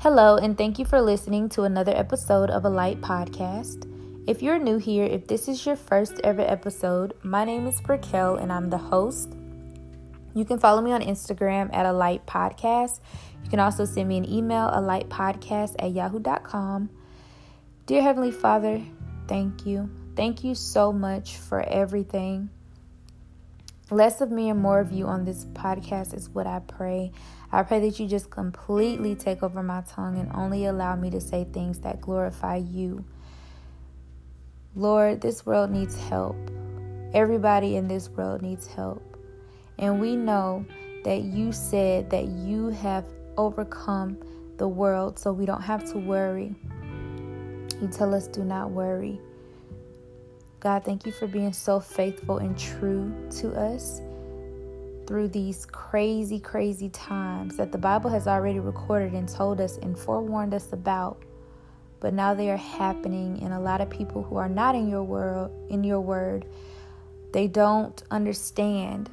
Hello, 0.00 0.38
and 0.38 0.56
thank 0.56 0.78
you 0.78 0.86
for 0.86 1.02
listening 1.02 1.50
to 1.50 1.64
another 1.64 1.94
episode 1.94 2.48
of 2.48 2.64
a 2.64 2.70
Light 2.70 3.02
Podcast. 3.02 3.84
If 4.26 4.40
you're 4.40 4.58
new 4.58 4.78
here, 4.78 5.04
if 5.04 5.26
this 5.26 5.46
is 5.46 5.66
your 5.66 5.76
first 5.76 6.22
ever 6.24 6.40
episode, 6.40 7.12
my 7.22 7.44
name 7.44 7.66
is 7.66 7.82
Brakel 7.82 8.40
and 8.40 8.50
I'm 8.50 8.70
the 8.70 8.78
host. 8.78 9.36
You 10.34 10.46
can 10.46 10.58
follow 10.58 10.80
me 10.80 10.92
on 10.92 11.02
Instagram 11.02 11.68
at 11.74 11.84
a 11.84 11.92
light 11.92 12.24
podcast. 12.24 13.00
You 13.44 13.50
can 13.50 13.60
also 13.60 13.84
send 13.84 14.08
me 14.08 14.16
an 14.16 14.26
email, 14.26 14.70
a 14.72 14.80
light 14.80 15.10
podcast 15.10 15.74
at 15.78 15.92
yahoo.com. 15.92 16.88
Dear 17.84 18.00
Heavenly 18.00 18.32
Father, 18.32 18.82
thank 19.28 19.66
you. 19.66 19.90
Thank 20.16 20.42
you 20.42 20.54
so 20.54 20.94
much 20.94 21.36
for 21.36 21.60
everything. 21.60 22.48
Less 23.90 24.20
of 24.20 24.30
me 24.30 24.48
and 24.50 24.60
more 24.60 24.78
of 24.78 24.92
you 24.92 25.06
on 25.06 25.24
this 25.24 25.46
podcast 25.46 26.14
is 26.14 26.28
what 26.28 26.46
I 26.46 26.60
pray. 26.60 27.10
I 27.50 27.64
pray 27.64 27.80
that 27.80 27.98
you 27.98 28.06
just 28.06 28.30
completely 28.30 29.16
take 29.16 29.42
over 29.42 29.64
my 29.64 29.82
tongue 29.82 30.16
and 30.16 30.30
only 30.32 30.66
allow 30.66 30.94
me 30.94 31.10
to 31.10 31.20
say 31.20 31.44
things 31.52 31.80
that 31.80 32.00
glorify 32.00 32.56
you. 32.56 33.04
Lord, 34.76 35.20
this 35.20 35.44
world 35.44 35.72
needs 35.72 35.96
help. 35.96 36.36
Everybody 37.12 37.74
in 37.74 37.88
this 37.88 38.08
world 38.08 38.42
needs 38.42 38.68
help. 38.68 39.02
And 39.80 40.00
we 40.00 40.14
know 40.14 40.64
that 41.02 41.22
you 41.22 41.50
said 41.50 42.10
that 42.10 42.26
you 42.26 42.68
have 42.68 43.04
overcome 43.36 44.18
the 44.58 44.68
world, 44.68 45.18
so 45.18 45.32
we 45.32 45.46
don't 45.46 45.62
have 45.62 45.90
to 45.90 45.98
worry. 45.98 46.54
You 47.80 47.88
tell 47.88 48.14
us, 48.14 48.28
do 48.28 48.44
not 48.44 48.70
worry. 48.70 49.20
God, 50.60 50.84
thank 50.84 51.06
you 51.06 51.12
for 51.12 51.26
being 51.26 51.54
so 51.54 51.80
faithful 51.80 52.36
and 52.36 52.56
true 52.58 53.10
to 53.38 53.50
us 53.52 54.02
through 55.06 55.28
these 55.28 55.64
crazy, 55.64 56.38
crazy 56.38 56.90
times 56.90 57.56
that 57.56 57.72
the 57.72 57.78
Bible 57.78 58.10
has 58.10 58.28
already 58.28 58.60
recorded 58.60 59.14
and 59.14 59.26
told 59.26 59.58
us 59.58 59.78
and 59.78 59.98
forewarned 59.98 60.52
us 60.52 60.70
about. 60.74 61.22
But 61.98 62.12
now 62.12 62.34
they 62.34 62.50
are 62.50 62.58
happening, 62.58 63.42
and 63.42 63.54
a 63.54 63.58
lot 63.58 63.80
of 63.80 63.88
people 63.88 64.22
who 64.22 64.36
are 64.36 64.50
not 64.50 64.74
in 64.74 64.86
your 64.86 65.02
world, 65.02 65.50
in 65.70 65.82
your 65.82 66.00
word, 66.00 66.44
they 67.32 67.48
don't 67.48 68.02
understand. 68.10 69.08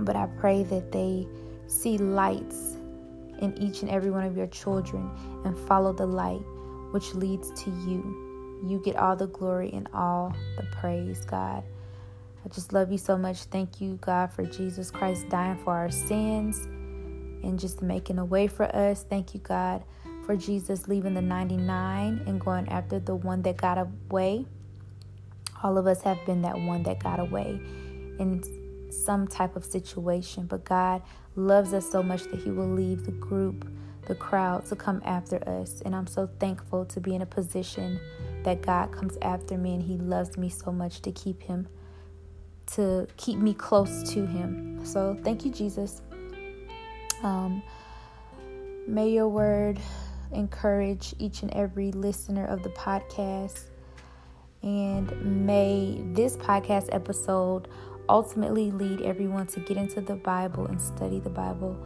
But 0.00 0.16
I 0.16 0.26
pray 0.40 0.64
that 0.64 0.90
they 0.90 1.28
see 1.68 1.96
lights 1.96 2.76
in 3.40 3.56
each 3.56 3.82
and 3.82 3.90
every 3.90 4.10
one 4.10 4.24
of 4.24 4.36
your 4.36 4.48
children 4.48 5.10
and 5.44 5.56
follow 5.68 5.92
the 5.92 6.06
light, 6.06 6.42
which 6.90 7.14
leads 7.14 7.52
to 7.62 7.70
you. 7.70 8.29
You 8.62 8.80
get 8.84 8.96
all 8.96 9.16
the 9.16 9.26
glory 9.26 9.70
and 9.72 9.88
all 9.94 10.34
the 10.56 10.64
praise, 10.64 11.24
God. 11.24 11.64
I 12.44 12.48
just 12.48 12.72
love 12.72 12.90
you 12.90 12.98
so 12.98 13.16
much. 13.16 13.44
Thank 13.44 13.80
you, 13.80 13.98
God, 14.00 14.32
for 14.32 14.44
Jesus 14.44 14.90
Christ 14.90 15.28
dying 15.28 15.58
for 15.64 15.74
our 15.74 15.90
sins 15.90 16.66
and 17.42 17.58
just 17.58 17.82
making 17.82 18.18
a 18.18 18.24
way 18.24 18.46
for 18.46 18.64
us. 18.74 19.04
Thank 19.08 19.34
you, 19.34 19.40
God, 19.40 19.82
for 20.24 20.36
Jesus 20.36 20.88
leaving 20.88 21.14
the 21.14 21.22
99 21.22 22.22
and 22.26 22.40
going 22.40 22.68
after 22.68 22.98
the 22.98 23.14
one 23.14 23.42
that 23.42 23.56
got 23.56 23.78
away. 23.78 24.46
All 25.62 25.76
of 25.76 25.86
us 25.86 26.02
have 26.02 26.18
been 26.24 26.42
that 26.42 26.58
one 26.58 26.82
that 26.84 27.02
got 27.02 27.20
away 27.20 27.60
in 28.18 28.42
some 28.90 29.26
type 29.26 29.56
of 29.56 29.64
situation, 29.64 30.46
but 30.46 30.64
God 30.64 31.02
loves 31.36 31.72
us 31.72 31.90
so 31.90 32.02
much 32.02 32.24
that 32.24 32.40
He 32.40 32.50
will 32.50 32.68
leave 32.68 33.04
the 33.04 33.12
group, 33.12 33.70
the 34.06 34.14
crowd, 34.14 34.66
to 34.66 34.76
come 34.76 35.02
after 35.04 35.36
us. 35.48 35.82
And 35.84 35.94
I'm 35.94 36.06
so 36.06 36.28
thankful 36.38 36.86
to 36.86 37.00
be 37.00 37.14
in 37.14 37.22
a 37.22 37.26
position 37.26 38.00
that 38.44 38.62
God 38.62 38.92
comes 38.92 39.16
after 39.22 39.56
me 39.56 39.74
and 39.74 39.82
He 39.82 39.96
loves 39.98 40.36
me 40.36 40.48
so 40.48 40.72
much 40.72 41.00
to 41.02 41.12
keep 41.12 41.42
Him, 41.42 41.68
to 42.74 43.06
keep 43.16 43.38
me 43.38 43.54
close 43.54 44.02
to 44.12 44.26
Him. 44.26 44.84
So 44.84 45.18
thank 45.22 45.44
you, 45.44 45.50
Jesus. 45.50 46.02
Um, 47.22 47.62
may 48.86 49.10
your 49.10 49.28
word 49.28 49.78
encourage 50.32 51.14
each 51.18 51.42
and 51.42 51.52
every 51.54 51.92
listener 51.92 52.46
of 52.46 52.62
the 52.62 52.70
podcast. 52.70 53.64
And 54.62 55.46
may 55.46 56.00
this 56.12 56.36
podcast 56.36 56.88
episode 56.92 57.68
ultimately 58.08 58.70
lead 58.70 59.00
everyone 59.02 59.46
to 59.48 59.60
get 59.60 59.76
into 59.76 60.00
the 60.00 60.16
Bible 60.16 60.66
and 60.66 60.80
study 60.80 61.20
the 61.20 61.30
Bible 61.30 61.80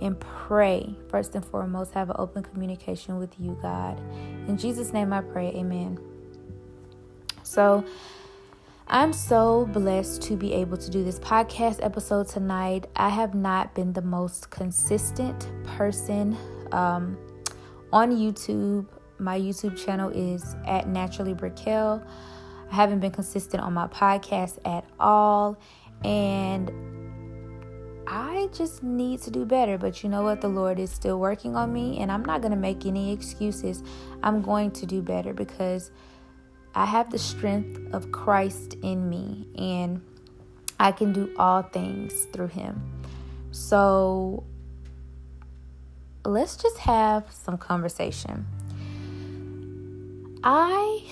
and 0.00 0.18
pray. 0.20 0.94
First 1.08 1.34
and 1.34 1.44
foremost, 1.44 1.92
have 1.92 2.10
an 2.10 2.16
open 2.18 2.42
communication 2.42 3.18
with 3.18 3.38
you, 3.38 3.58
God. 3.62 4.00
In 4.48 4.56
Jesus' 4.56 4.92
name 4.92 5.12
I 5.12 5.20
pray, 5.20 5.48
amen. 5.48 5.98
So, 7.42 7.84
I'm 8.90 9.12
so 9.12 9.66
blessed 9.66 10.22
to 10.22 10.36
be 10.36 10.54
able 10.54 10.78
to 10.78 10.90
do 10.90 11.04
this 11.04 11.18
podcast 11.18 11.80
episode 11.82 12.26
tonight. 12.26 12.86
I 12.96 13.10
have 13.10 13.34
not 13.34 13.74
been 13.74 13.92
the 13.92 14.00
most 14.00 14.48
consistent 14.48 15.46
person 15.66 16.34
um, 16.72 17.18
on 17.92 18.12
YouTube. 18.12 18.86
My 19.18 19.38
YouTube 19.38 19.76
channel 19.76 20.08
is 20.08 20.56
at 20.66 20.88
Naturally 20.88 21.34
Brakel. 21.34 22.02
I 22.70 22.74
haven't 22.74 23.00
been 23.00 23.10
consistent 23.10 23.62
on 23.62 23.74
my 23.74 23.88
podcast 23.88 24.58
at 24.64 24.86
all. 24.98 25.58
And 26.02 26.70
I 28.10 28.48
just 28.54 28.82
need 28.82 29.20
to 29.22 29.30
do 29.30 29.44
better. 29.44 29.76
But 29.76 30.02
you 30.02 30.08
know 30.08 30.22
what? 30.22 30.40
The 30.40 30.48
Lord 30.48 30.78
is 30.78 30.90
still 30.90 31.20
working 31.20 31.54
on 31.54 31.72
me, 31.72 31.98
and 31.98 32.10
I'm 32.10 32.24
not 32.24 32.40
going 32.40 32.52
to 32.52 32.56
make 32.58 32.86
any 32.86 33.12
excuses. 33.12 33.82
I'm 34.22 34.40
going 34.40 34.70
to 34.72 34.86
do 34.86 35.02
better 35.02 35.34
because 35.34 35.90
I 36.74 36.86
have 36.86 37.10
the 37.10 37.18
strength 37.18 37.78
of 37.92 38.10
Christ 38.10 38.74
in 38.82 39.10
me, 39.10 39.46
and 39.58 40.00
I 40.80 40.90
can 40.90 41.12
do 41.12 41.34
all 41.38 41.62
things 41.62 42.26
through 42.32 42.48
Him. 42.48 42.80
So 43.50 44.44
let's 46.24 46.56
just 46.56 46.78
have 46.78 47.30
some 47.30 47.58
conversation. 47.58 48.46
I 50.42 51.04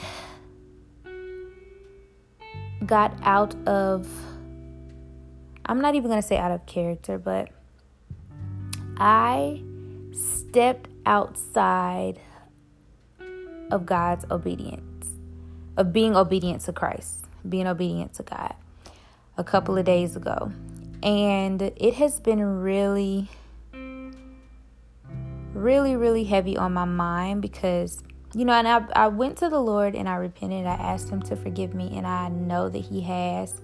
got 2.87 3.13
out 3.23 3.55
of 3.67 4.09
I'm 5.69 5.81
not 5.81 5.97
even 5.97 6.09
going 6.09 6.23
to 6.23 6.27
say 6.27 6.39
out 6.39 6.53
of 6.53 6.65
character, 6.67 7.19
but 7.19 7.49
I 8.99 9.63
stepped 10.13 10.89
outside 11.05 12.21
of 13.73 13.85
God's 13.85 14.25
obedience, 14.31 15.09
of 15.77 15.93
being 15.93 16.15
obedient 16.15 16.63
to 16.63 16.73
Christ, 16.73 17.27
being 17.49 17.67
obedient 17.67 18.15
to 18.15 18.23
God 18.23 18.55
a 19.37 19.43
couple 19.43 19.77
of 19.77 19.85
days 19.85 20.15
ago. 20.15 20.53
And 21.03 21.61
it 21.61 21.95
has 21.95 22.21
been 22.21 22.41
really, 22.63 23.29
really, 25.53 25.97
really 25.97 26.25
heavy 26.25 26.57
on 26.57 26.75
my 26.75 26.85
mind 26.85 27.43
because, 27.43 28.03
you 28.35 28.45
know, 28.45 28.53
and 28.53 28.69
I, 28.69 28.85
I 28.95 29.09
went 29.09 29.37
to 29.39 29.49
the 29.49 29.61
Lord 29.61 29.97
and 29.97 30.09
I 30.09 30.15
repented. 30.15 30.65
I 30.65 30.75
asked 30.75 31.09
Him 31.09 31.23
to 31.23 31.37
forgive 31.37 31.75
me, 31.75 31.97
and 31.97 32.07
I 32.07 32.29
know 32.29 32.69
that 32.69 32.79
He 32.79 33.01
has 33.03 33.61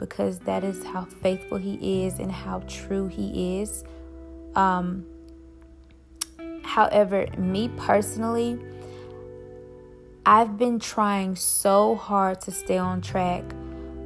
because 0.00 0.38
that 0.40 0.64
is 0.64 0.82
how 0.82 1.04
faithful 1.04 1.58
He 1.58 2.04
is 2.04 2.18
and 2.18 2.32
how 2.32 2.60
true 2.66 3.06
He 3.06 3.60
is. 3.60 3.84
Um, 4.56 5.04
however, 6.64 7.26
me 7.36 7.68
personally, 7.76 8.58
I've 10.24 10.56
been 10.56 10.80
trying 10.80 11.36
so 11.36 11.94
hard 11.96 12.40
to 12.42 12.50
stay 12.50 12.78
on 12.78 13.02
track 13.02 13.44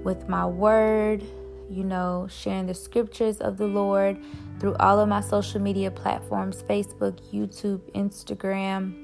with 0.03 0.29
my 0.29 0.45
word, 0.45 1.23
you 1.71 1.85
know, 1.85 2.27
sharing 2.29 2.67
the 2.67 2.75
scriptures 2.75 3.39
of 3.39 3.57
the 3.57 3.67
Lord 3.67 4.19
through 4.59 4.75
all 4.81 4.99
of 4.99 5.09
my 5.09 5.21
social 5.21 5.61
media 5.61 5.93
platforms 5.93 6.65
Facebook, 6.65 7.21
YouTube, 7.33 7.81
Instagram, 7.93 8.95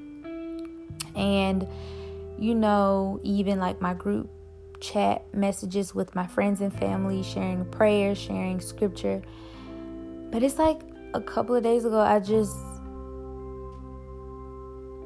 and, 1.15 1.65
you 2.37 2.53
know, 2.53 3.19
even 3.23 3.59
like 3.59 3.79
my 3.79 3.93
group 3.93 4.29
chat 4.81 5.33
messages 5.33 5.95
with 5.95 6.13
my 6.15 6.27
friends 6.27 6.59
and 6.59 6.73
family, 6.73 7.23
sharing 7.23 7.63
prayers, 7.65 8.17
sharing 8.17 8.59
scripture. 8.59 9.21
But 10.31 10.43
it's 10.43 10.57
like 10.57 10.81
a 11.13 11.21
couple 11.21 11.55
of 11.55 11.63
days 11.63 11.85
ago, 11.85 11.99
I 11.99 12.19
just, 12.19 12.57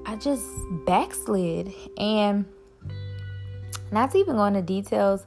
I 0.06 0.16
just 0.16 0.46
backslid. 0.86 1.74
And 1.98 2.46
not 3.92 4.12
to 4.12 4.18
even 4.18 4.36
go 4.36 4.46
into 4.46 4.62
details, 4.62 5.26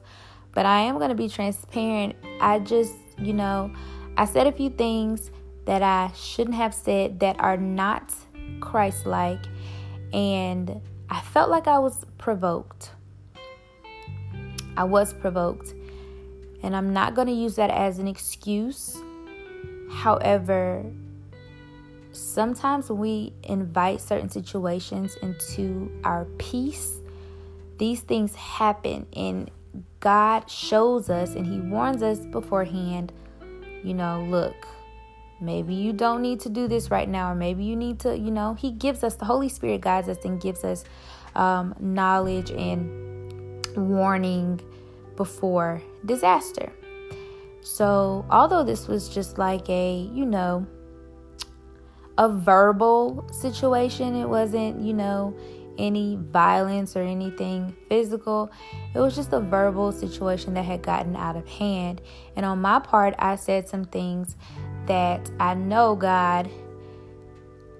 but 0.53 0.65
I 0.65 0.81
am 0.81 0.97
going 0.97 1.09
to 1.09 1.15
be 1.15 1.29
transparent. 1.29 2.15
I 2.41 2.59
just, 2.59 2.95
you 3.17 3.33
know, 3.33 3.71
I 4.17 4.25
said 4.25 4.47
a 4.47 4.51
few 4.51 4.69
things 4.69 5.31
that 5.65 5.83
I 5.83 6.11
shouldn't 6.15 6.55
have 6.55 6.73
said 6.73 7.19
that 7.19 7.39
are 7.39 7.57
not 7.57 8.13
Christ 8.59 9.05
like. 9.05 9.45
And 10.11 10.81
I 11.09 11.21
felt 11.21 11.49
like 11.49 11.67
I 11.67 11.79
was 11.79 12.05
provoked. 12.17 12.91
I 14.79 14.85
was 14.85 15.13
provoked. 15.13 15.73
And 16.63 16.73
I'm 16.73 16.93
not 16.93 17.13
going 17.13 17.27
to 17.27 17.33
use 17.33 17.55
that 17.57 17.69
as 17.69 17.99
an 17.99 18.07
excuse. 18.07 18.97
However, 19.91 20.85
sometimes 22.13 22.89
we 22.89 23.33
invite 23.43 23.99
certain 23.99 24.29
situations 24.29 25.17
into 25.21 25.91
our 26.05 26.25
peace, 26.37 26.97
these 27.77 27.99
things 28.01 28.33
happen. 28.35 29.05
And 29.13 29.51
God 29.99 30.49
shows 30.49 31.09
us 31.09 31.35
and 31.35 31.45
He 31.45 31.59
warns 31.59 32.01
us 32.01 32.19
beforehand, 32.19 33.11
you 33.83 33.93
know, 33.93 34.25
look, 34.29 34.55
maybe 35.41 35.73
you 35.73 35.91
don't 35.91 36.21
need 36.21 36.39
to 36.41 36.49
do 36.49 36.69
this 36.69 36.89
right 36.89 37.07
now, 37.07 37.31
or 37.31 37.35
maybe 37.35 37.65
you 37.65 37.75
need 37.75 37.99
to, 37.99 38.17
you 38.17 38.31
know, 38.31 38.53
He 38.53 38.71
gives 38.71 39.03
us, 39.03 39.15
the 39.15 39.25
Holy 39.25 39.49
Spirit 39.49 39.81
guides 39.81 40.07
us 40.07 40.23
and 40.23 40.39
gives 40.41 40.63
us 40.63 40.85
um, 41.35 41.75
knowledge 41.79 42.51
and 42.51 43.08
warning 43.87 44.61
before 45.15 45.81
disaster. 46.05 46.71
So, 47.61 48.25
although 48.29 48.63
this 48.63 48.87
was 48.87 49.09
just 49.09 49.37
like 49.37 49.69
a, 49.69 50.09
you 50.13 50.25
know, 50.25 50.65
a 52.17 52.29
verbal 52.29 53.27
situation, 53.31 54.15
it 54.15 54.27
wasn't, 54.27 54.81
you 54.81 54.93
know, 54.93 55.37
any 55.77 56.17
violence 56.19 56.95
or 56.95 57.01
anything 57.01 57.75
physical. 57.87 58.51
It 58.93 58.99
was 58.99 59.15
just 59.15 59.31
a 59.33 59.39
verbal 59.39 59.91
situation 59.91 60.53
that 60.55 60.63
had 60.65 60.81
gotten 60.83 61.15
out 61.15 61.35
of 61.35 61.47
hand. 61.47 62.01
And 62.35 62.45
on 62.45 62.59
my 62.61 62.79
part, 62.79 63.15
I 63.17 63.35
said 63.35 63.67
some 63.67 63.85
things 63.85 64.35
that 64.87 65.31
I 65.39 65.53
know 65.53 65.95
God 65.95 66.49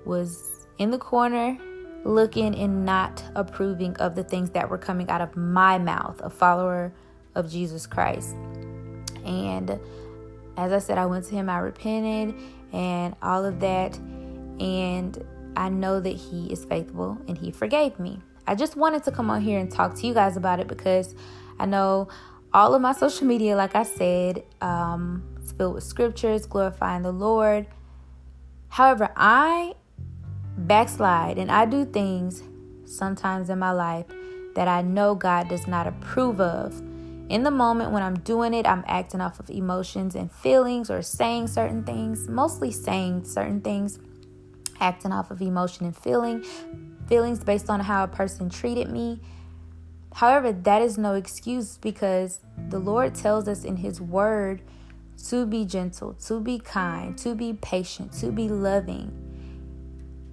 was 0.05 0.67
in 0.77 0.91
the 0.91 0.97
corner 0.97 1.57
looking 2.03 2.55
and 2.55 2.85
not 2.85 3.23
approving 3.35 3.95
of 3.97 4.15
the 4.15 4.23
things 4.23 4.51
that 4.51 4.69
were 4.69 4.77
coming 4.77 5.09
out 5.09 5.21
of 5.21 5.35
my 5.35 5.77
mouth, 5.77 6.19
a 6.23 6.29
follower 6.29 6.93
of 7.35 7.49
Jesus 7.49 7.85
Christ. 7.85 8.35
And 9.25 9.79
as 10.57 10.71
I 10.71 10.79
said, 10.79 10.97
I 10.97 11.05
went 11.05 11.25
to 11.25 11.35
him, 11.35 11.49
I 11.49 11.59
repented 11.59 12.35
and 12.73 13.15
all 13.21 13.45
of 13.45 13.59
that. 13.59 13.97
And 14.59 15.23
I 15.55 15.69
know 15.69 15.99
that 15.99 16.15
He 16.15 16.51
is 16.51 16.65
faithful 16.65 17.17
and 17.27 17.37
He 17.37 17.51
forgave 17.51 17.99
me. 17.99 18.21
I 18.47 18.55
just 18.55 18.75
wanted 18.75 19.03
to 19.03 19.11
come 19.11 19.29
on 19.29 19.41
here 19.41 19.59
and 19.59 19.71
talk 19.71 19.95
to 19.95 20.07
you 20.07 20.13
guys 20.13 20.37
about 20.37 20.59
it 20.59 20.67
because 20.67 21.15
I 21.59 21.65
know 21.65 22.07
all 22.53 22.73
of 22.73 22.81
my 22.81 22.93
social 22.93 23.27
media, 23.27 23.55
like 23.55 23.75
I 23.75 23.83
said, 23.83 24.43
um, 24.61 25.23
it's 25.39 25.51
filled 25.51 25.75
with 25.75 25.83
scriptures 25.83 26.45
glorifying 26.45 27.03
the 27.03 27.11
Lord. 27.11 27.67
However, 28.69 29.09
I 29.15 29.73
backslide 30.67 31.37
and 31.37 31.51
I 31.51 31.65
do 31.65 31.85
things 31.85 32.43
sometimes 32.85 33.49
in 33.49 33.59
my 33.59 33.71
life 33.71 34.05
that 34.55 34.67
I 34.67 34.81
know 34.81 35.15
God 35.15 35.47
does 35.47 35.67
not 35.67 35.87
approve 35.87 36.41
of. 36.41 36.79
In 37.29 37.43
the 37.43 37.51
moment 37.51 37.91
when 37.91 38.01
I'm 38.01 38.19
doing 38.19 38.53
it, 38.53 38.65
I'm 38.65 38.83
acting 38.87 39.21
off 39.21 39.39
of 39.39 39.49
emotions 39.49 40.15
and 40.15 40.31
feelings 40.31 40.89
or 40.89 41.01
saying 41.01 41.47
certain 41.47 41.83
things, 41.83 42.27
mostly 42.27 42.71
saying 42.71 43.25
certain 43.25 43.61
things 43.61 43.99
acting 44.79 45.11
off 45.11 45.29
of 45.29 45.41
emotion 45.41 45.85
and 45.85 45.95
feeling, 45.95 46.43
feelings 47.07 47.43
based 47.43 47.69
on 47.69 47.79
how 47.81 48.03
a 48.03 48.07
person 48.07 48.49
treated 48.49 48.89
me. 48.89 49.19
However, 50.15 50.51
that 50.51 50.81
is 50.81 50.97
no 50.97 51.13
excuse 51.13 51.77
because 51.77 52.39
the 52.69 52.79
Lord 52.79 53.13
tells 53.13 53.47
us 53.47 53.63
in 53.63 53.77
His 53.77 54.01
Word 54.01 54.61
to 55.27 55.45
be 55.45 55.65
gentle, 55.65 56.13
to 56.25 56.39
be 56.39 56.57
kind, 56.57 57.17
to 57.19 57.35
be 57.35 57.53
patient, 57.53 58.11
to 58.13 58.31
be 58.31 58.49
loving. 58.49 59.28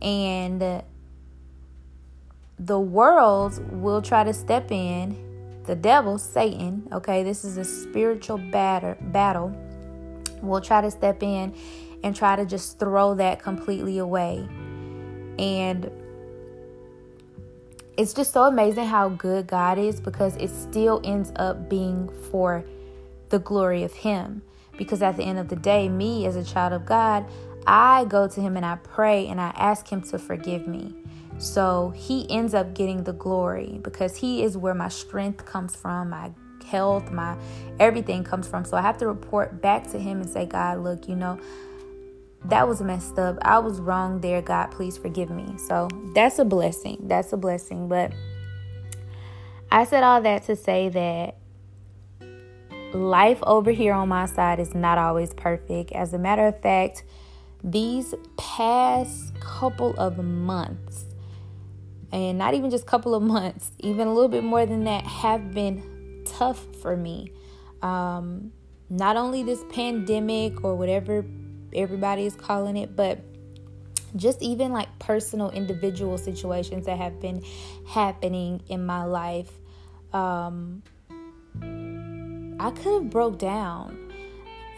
And 0.02 0.82
the 2.58 2.80
world 2.80 3.60
will 3.70 4.02
try 4.02 4.24
to 4.24 4.32
step 4.32 4.70
in. 4.70 5.22
The 5.64 5.74
devil, 5.74 6.16
Satan, 6.18 6.88
okay, 6.92 7.22
this 7.24 7.44
is 7.44 7.56
a 7.56 7.64
spiritual 7.64 8.38
batter, 8.38 8.96
battle, 9.00 9.54
will 10.40 10.60
try 10.60 10.80
to 10.80 10.90
step 10.90 11.22
in 11.22 11.54
and 12.04 12.14
try 12.14 12.36
to 12.36 12.46
just 12.46 12.78
throw 12.78 13.14
that 13.14 13.42
completely 13.42 13.98
away. 13.98 14.46
And 15.38 15.90
it's 17.96 18.14
just 18.14 18.32
so 18.32 18.44
amazing 18.44 18.86
how 18.86 19.08
good 19.08 19.46
God 19.46 19.78
is 19.78 20.00
because 20.00 20.36
it 20.36 20.50
still 20.50 21.00
ends 21.02 21.32
up 21.36 21.68
being 21.68 22.08
for 22.30 22.64
the 23.30 23.38
glory 23.38 23.82
of 23.82 23.92
Him. 23.92 24.42
Because 24.76 25.02
at 25.02 25.16
the 25.16 25.24
end 25.24 25.38
of 25.38 25.48
the 25.48 25.56
day, 25.56 25.88
me 25.88 26.26
as 26.26 26.36
a 26.36 26.44
child 26.44 26.74
of 26.74 26.84
God, 26.84 27.24
I 27.66 28.04
go 28.04 28.28
to 28.28 28.40
Him 28.40 28.56
and 28.56 28.64
I 28.64 28.76
pray 28.76 29.26
and 29.28 29.40
I 29.40 29.52
ask 29.56 29.88
Him 29.88 30.02
to 30.02 30.18
forgive 30.18 30.66
me. 30.66 30.94
So 31.38 31.92
He 31.96 32.30
ends 32.30 32.54
up 32.54 32.74
getting 32.74 33.04
the 33.04 33.12
glory 33.12 33.80
because 33.82 34.16
He 34.16 34.42
is 34.42 34.56
where 34.56 34.74
my 34.74 34.88
strength 34.88 35.44
comes 35.44 35.74
from, 35.74 36.10
my 36.10 36.30
health, 36.66 37.10
my 37.10 37.36
everything 37.78 38.24
comes 38.24 38.48
from. 38.48 38.64
So 38.64 38.76
I 38.76 38.82
have 38.82 38.98
to 38.98 39.06
report 39.06 39.60
back 39.60 39.90
to 39.90 39.98
Him 39.98 40.20
and 40.20 40.30
say, 40.30 40.46
God, 40.46 40.78
look, 40.78 41.08
you 41.08 41.16
know, 41.16 41.38
that 42.44 42.68
was 42.68 42.80
messed 42.80 43.18
up. 43.18 43.38
I 43.42 43.58
was 43.58 43.80
wrong 43.80 44.20
there. 44.20 44.42
God, 44.42 44.70
please 44.70 44.96
forgive 44.96 45.30
me. 45.30 45.56
So 45.58 45.88
that's 46.14 46.38
a 46.38 46.44
blessing. 46.44 46.98
That's 47.02 47.32
a 47.32 47.36
blessing. 47.36 47.88
But 47.88 48.12
I 49.70 49.84
said 49.84 50.02
all 50.02 50.22
that 50.22 50.44
to 50.44 50.56
say 50.56 50.88
that 50.90 51.36
life 52.94 53.38
over 53.42 53.72
here 53.72 53.92
on 53.92 54.08
my 54.08 54.26
side 54.26 54.60
is 54.60 54.74
not 54.74 54.96
always 54.96 55.34
perfect. 55.34 55.92
As 55.92 56.12
a 56.12 56.18
matter 56.18 56.46
of 56.46 56.60
fact, 56.60 57.04
these 57.66 58.14
past 58.38 59.38
couple 59.40 59.94
of 59.98 60.16
months, 60.18 61.04
and 62.12 62.38
not 62.38 62.54
even 62.54 62.70
just 62.70 62.86
couple 62.86 63.14
of 63.14 63.22
months, 63.22 63.72
even 63.80 64.06
a 64.06 64.14
little 64.14 64.30
bit 64.30 64.44
more 64.44 64.64
than 64.64 64.84
that, 64.84 65.04
have 65.04 65.52
been 65.52 66.24
tough 66.24 66.64
for 66.80 66.96
me. 66.96 67.32
Um, 67.82 68.52
not 68.88 69.16
only 69.16 69.42
this 69.42 69.62
pandemic 69.70 70.64
or 70.64 70.76
whatever 70.76 71.26
everybody 71.74 72.24
is 72.24 72.36
calling 72.36 72.76
it, 72.76 72.94
but 72.94 73.18
just 74.14 74.40
even 74.40 74.72
like 74.72 74.88
personal 74.98 75.50
individual 75.50 76.16
situations 76.16 76.86
that 76.86 76.96
have 76.96 77.20
been 77.20 77.44
happening 77.88 78.62
in 78.68 78.84
my 78.86 79.04
life 79.04 79.50
um 80.12 80.82
i 82.58 82.70
could 82.70 82.92
have 82.92 83.10
broke 83.10 83.38
down 83.38 83.98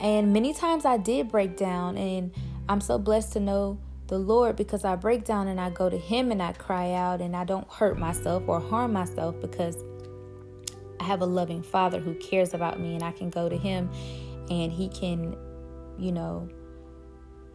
and 0.00 0.32
many 0.32 0.52
times 0.52 0.84
i 0.84 0.96
did 0.96 1.28
break 1.28 1.56
down 1.56 1.96
and 1.96 2.32
i'm 2.68 2.80
so 2.80 2.98
blessed 2.98 3.32
to 3.32 3.40
know 3.40 3.78
the 4.08 4.18
lord 4.18 4.56
because 4.56 4.84
i 4.84 4.94
break 4.96 5.24
down 5.24 5.48
and 5.48 5.60
i 5.60 5.70
go 5.70 5.88
to 5.88 5.98
him 5.98 6.30
and 6.30 6.42
i 6.42 6.52
cry 6.52 6.92
out 6.92 7.20
and 7.20 7.36
i 7.36 7.44
don't 7.44 7.70
hurt 7.70 7.98
myself 7.98 8.42
or 8.46 8.60
harm 8.60 8.92
myself 8.92 9.34
because 9.40 9.76
i 11.00 11.04
have 11.04 11.20
a 11.20 11.26
loving 11.26 11.62
father 11.62 12.00
who 12.00 12.14
cares 12.14 12.54
about 12.54 12.80
me 12.80 12.94
and 12.94 13.02
i 13.02 13.12
can 13.12 13.30
go 13.30 13.48
to 13.48 13.56
him 13.56 13.90
and 14.50 14.72
he 14.72 14.88
can 14.88 15.36
you 15.98 16.12
know 16.12 16.48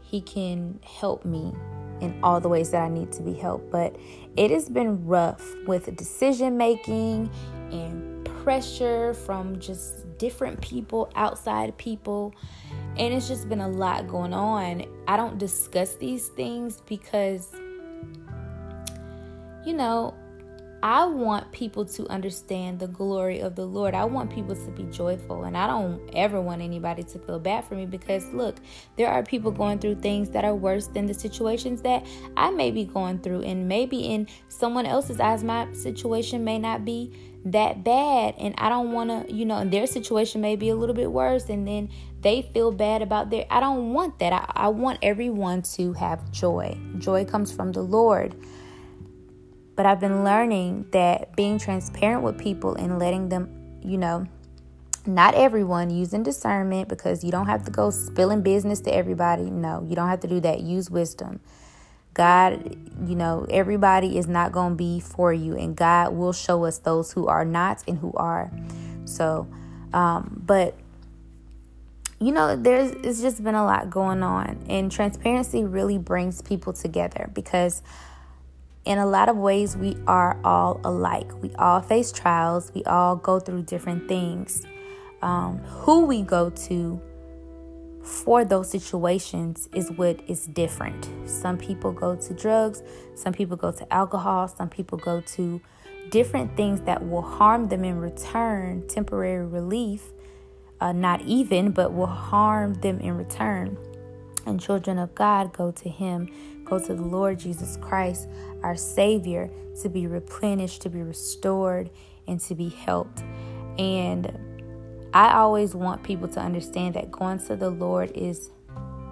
he 0.02 0.22
can 0.22 0.80
help 0.84 1.26
me 1.26 1.54
in 2.02 2.20
all 2.22 2.40
the 2.40 2.50
ways 2.50 2.70
that 2.72 2.82
I 2.82 2.90
need 2.90 3.12
to 3.14 3.24
be 3.24 3.34
helped. 3.34 3.72
But 3.72 3.96
it 4.36 4.52
has 4.52 4.70
been 4.70 5.06
rough 5.06 5.44
with 5.66 5.96
decision 5.96 6.58
making 6.58 7.32
and 7.72 8.24
pressure 8.44 9.14
from 9.14 9.60
just 9.60 10.18
different 10.18 10.62
people, 10.62 11.12
outside 11.16 11.76
people. 11.78 12.36
And 12.98 13.14
it's 13.14 13.28
just 13.28 13.50
been 13.50 13.62
a 13.62 13.68
lot 13.68 14.08
going 14.08 14.34
on. 14.34 14.86
I 15.08 15.18
don't 15.18 15.38
discuss 15.38 15.96
these 15.96 16.28
things 16.28 16.82
because, 16.86 17.52
you 19.66 19.74
know, 19.74 20.14
I 20.84 21.06
want 21.06 21.50
people 21.54 21.86
to 21.86 22.06
understand 22.10 22.80
the 22.80 22.88
glory 22.88 23.40
of 23.40 23.56
the 23.56 23.66
Lord. 23.66 23.96
I 23.96 24.04
want 24.04 24.30
people 24.30 24.54
to 24.54 24.72
be 24.72 24.84
joyful. 24.92 25.46
And 25.46 25.56
I 25.56 25.66
don't 25.66 26.10
ever 26.14 26.42
want 26.42 26.62
anybody 26.62 27.04
to 27.04 27.20
feel 27.20 27.40
bad 27.40 27.64
for 27.64 27.76
me 27.76 27.86
because, 27.86 28.26
look, 28.34 28.58
there 28.98 29.08
are 29.08 29.24
people 29.24 29.50
going 29.50 29.80
through 29.80 29.96
things 29.96 30.30
that 30.32 30.44
are 30.44 30.54
worse 30.54 30.88
than 30.88 31.06
the 31.06 31.14
situations 31.14 31.82
that 31.84 32.06
I 32.36 32.52
may 32.52 32.70
be 32.70 32.84
going 32.84 33.20
through. 33.20 33.44
And 33.44 33.70
maybe 33.70 34.00
in 34.00 34.28
someone 34.50 34.86
else's 34.86 35.22
eyes, 35.22 35.42
my 35.42 35.72
situation 35.72 36.44
may 36.44 36.60
not 36.60 36.84
be 36.84 37.14
that 37.46 37.84
bad. 37.84 38.36
And 38.38 38.56
I 38.58 38.70
don't 38.70 38.92
want 38.92 39.10
to, 39.10 39.34
you 39.34 39.46
know, 39.46 39.66
their 39.66 39.88
situation 39.88 40.42
may 40.42 40.56
be 40.56 40.70
a 40.70 40.76
little 40.76 40.96
bit 40.96 41.12
worse. 41.12 41.50
And 41.50 41.68
then 41.68 41.90
they 42.22 42.42
feel 42.54 42.72
bad 42.72 43.02
about 43.02 43.30
their. 43.30 43.46
I 43.50 43.60
don't 43.60 43.94
want 43.94 44.20
that. 44.20 44.34
I, 44.34 44.52
I 44.56 44.68
want 44.70 45.00
everyone 45.02 45.62
to 45.74 45.94
have 45.94 46.32
joy. 46.32 46.78
Joy 46.98 47.26
comes 47.26 47.52
from 47.52 47.72
the 47.72 47.82
Lord. 47.82 48.36
But 49.76 49.86
I've 49.86 50.00
been 50.00 50.24
learning 50.24 50.88
that 50.92 51.36
being 51.36 51.58
transparent 51.58 52.24
with 52.24 52.38
people 52.38 52.76
and 52.76 53.00
letting 53.00 53.30
them, 53.30 53.80
you 53.82 53.98
know, 53.98 54.28
not 55.06 55.34
everyone 55.36 55.90
using 55.90 56.24
discernment 56.24 56.88
because 56.88 57.24
you 57.24 57.32
don't 57.32 57.48
have 57.48 57.66
to 57.66 57.72
go 57.72 57.90
spilling 57.90 58.42
business 58.42 58.80
to 58.82 58.94
everybody. 58.94 59.50
No, 59.50 59.86
you 59.88 59.96
don't 59.96 60.08
have 60.08 60.22
to 60.22 60.28
do 60.28 60.40
that. 60.42 60.62
Use 60.62 60.90
wisdom. 60.90 61.40
God, 62.14 62.78
you 63.06 63.16
know, 63.16 63.46
everybody 63.50 64.18
is 64.18 64.28
not 64.28 64.52
going 64.52 64.74
to 64.74 64.76
be 64.76 65.00
for 65.00 65.34
you, 65.34 65.56
and 65.56 65.76
God 65.76 66.14
will 66.14 66.34
show 66.34 66.66
us 66.66 66.78
those 66.78 67.12
who 67.12 67.28
are 67.28 67.46
not 67.46 67.84
and 67.88 67.98
who 67.98 68.14
are. 68.14 68.52
So, 69.06 69.48
um, 69.94 70.42
but 70.46 70.76
you 72.20 72.32
know, 72.32 72.56
there's 72.56 72.92
it's 72.92 73.22
just 73.22 73.44
been 73.44 73.56
a 73.56 73.66
lot 73.66 73.90
going 73.90 74.24
on, 74.24 74.64
and 74.70 74.92
transparency 74.92 75.64
really 75.64 75.98
brings 75.98 76.42
people 76.42 76.74
together 76.74 77.30
because 77.34 77.82
in 78.86 78.98
a 78.98 79.06
lot 79.06 79.30
of 79.30 79.38
ways, 79.38 79.76
we 79.78 79.98
are 80.08 80.38
all 80.44 80.80
alike. 80.84 81.32
We 81.42 81.54
all 81.56 81.82
face 81.82 82.12
trials, 82.12 82.72
we 82.76 82.84
all 82.84 83.16
go 83.16 83.40
through 83.40 83.64
different 83.64 84.08
things. 84.08 84.66
Um, 85.22 85.60
who 85.60 86.06
we 86.06 86.22
go 86.22 86.50
to 86.50 87.02
for 88.04 88.44
those 88.44 88.70
situations 88.70 89.70
is 89.74 89.90
what 89.92 90.20
is 90.28 90.46
different. 90.48 91.10
Some 91.26 91.58
people 91.58 91.92
go 91.92 92.16
to 92.16 92.34
drugs, 92.34 92.84
some 93.16 93.34
people 93.34 93.56
go 93.56 93.72
to 93.72 93.94
alcohol, 93.94 94.48
some 94.48 94.70
people 94.70 94.98
go 94.98 95.22
to 95.22 95.62
different 96.10 96.56
things 96.58 96.82
that 96.82 97.08
will 97.08 97.22
harm 97.22 97.70
them 97.70 97.84
in 97.86 97.98
return, 97.98 98.86
temporary 98.88 99.46
relief, 99.46 100.12
uh, 100.82 100.92
not 100.92 101.22
even, 101.22 101.72
but 101.72 101.94
will 101.94 102.06
harm 102.06 102.74
them 102.76 103.00
in 103.00 103.18
return. 103.18 103.78
And 104.46 104.60
children 104.60 105.00
of 105.00 105.16
God 105.16 105.54
go 105.54 105.72
to 105.72 105.90
Him, 105.90 106.30
go 106.66 106.78
to 106.78 106.94
the 106.94 107.02
Lord 107.02 107.40
Jesus 107.40 107.78
Christ, 107.78 108.28
our 108.64 108.76
Savior, 108.76 109.50
to 109.82 109.90
be 109.90 110.08
replenished, 110.08 110.82
to 110.82 110.90
be 110.90 111.02
restored, 111.02 111.90
and 112.28 112.40
to 112.42 112.54
be 112.54 112.68
helped. 112.68 113.24
And 113.78 114.38
I 115.14 115.34
always 115.34 115.76
want 115.76 116.04
people 116.04 116.28
to 116.30 116.40
understand 116.40 116.96
that 116.96 117.12
going 117.12 117.40
to 117.46 117.56
the 117.56 117.70
Lord 117.70 118.12
is 118.16 118.50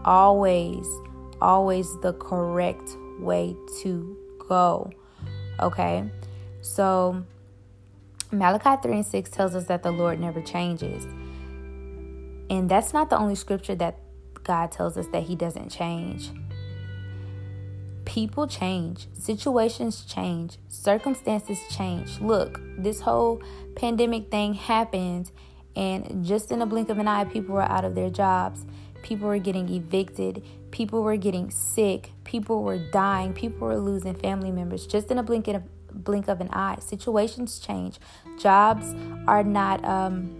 always, 0.03 0.88
always 1.41 1.88
the 2.01 2.13
correct 2.13 2.98
way 3.20 3.55
to 3.81 4.17
go. 4.48 4.91
Okay? 5.60 6.10
So, 6.62 7.24
Malachi 8.31 8.81
3 8.81 8.93
and 8.93 9.05
6 9.05 9.29
tells 9.29 9.55
us 9.55 9.65
that 9.65 9.84
the 9.84 9.91
Lord 9.91 10.20
never 10.20 10.41
changes. 10.41 11.03
And 12.50 12.70
that's 12.70 12.93
not 12.93 13.10
the 13.10 13.17
only 13.17 13.36
scripture 13.36 13.75
that 13.75 14.00
God 14.43 14.72
tells 14.72 14.98
us 14.98 15.08
that 15.08 15.24
He 15.24 15.36
doesn't 15.36 15.70
change. 15.70 16.31
People 18.05 18.48
change, 18.48 19.08
situations 19.13 20.03
change, 20.03 20.58
circumstances 20.67 21.60
change. 21.70 22.20
Look, 22.20 22.60
this 22.77 23.00
whole 23.00 23.41
pandemic 23.75 24.31
thing 24.31 24.53
happened, 24.53 25.31
and 25.75 26.25
just 26.25 26.51
in 26.51 26.62
a 26.62 26.66
blink 26.66 26.90
of 26.90 26.98
an 26.98 27.08
eye, 27.08 27.25
people 27.25 27.56
were 27.56 27.62
out 27.62 27.86
of 27.86 27.96
their 27.96 28.10
jobs. 28.10 28.66
People 29.01 29.28
were 29.28 29.40
getting 29.40 29.70
evicted. 29.70 30.44
People 30.72 31.01
were 31.01 31.18
getting 31.18 31.50
sick. 31.50 32.12
People 32.24 32.63
were 32.63 32.78
dying. 32.78 33.34
People 33.34 33.68
were 33.68 33.78
losing 33.78 34.16
family 34.16 34.51
members 34.51 34.86
just 34.86 35.10
in 35.12 35.18
a 35.18 35.24
blink 35.24 35.48
of, 35.48 35.63
blink 35.92 36.28
of 36.28 36.42
an 36.42 36.50
eye. 36.51 36.78
Situations 36.80 37.60
change. 37.60 38.00
Jobs 38.40 38.94
are 39.28 39.44
not 39.44 39.84
um, 39.86 40.36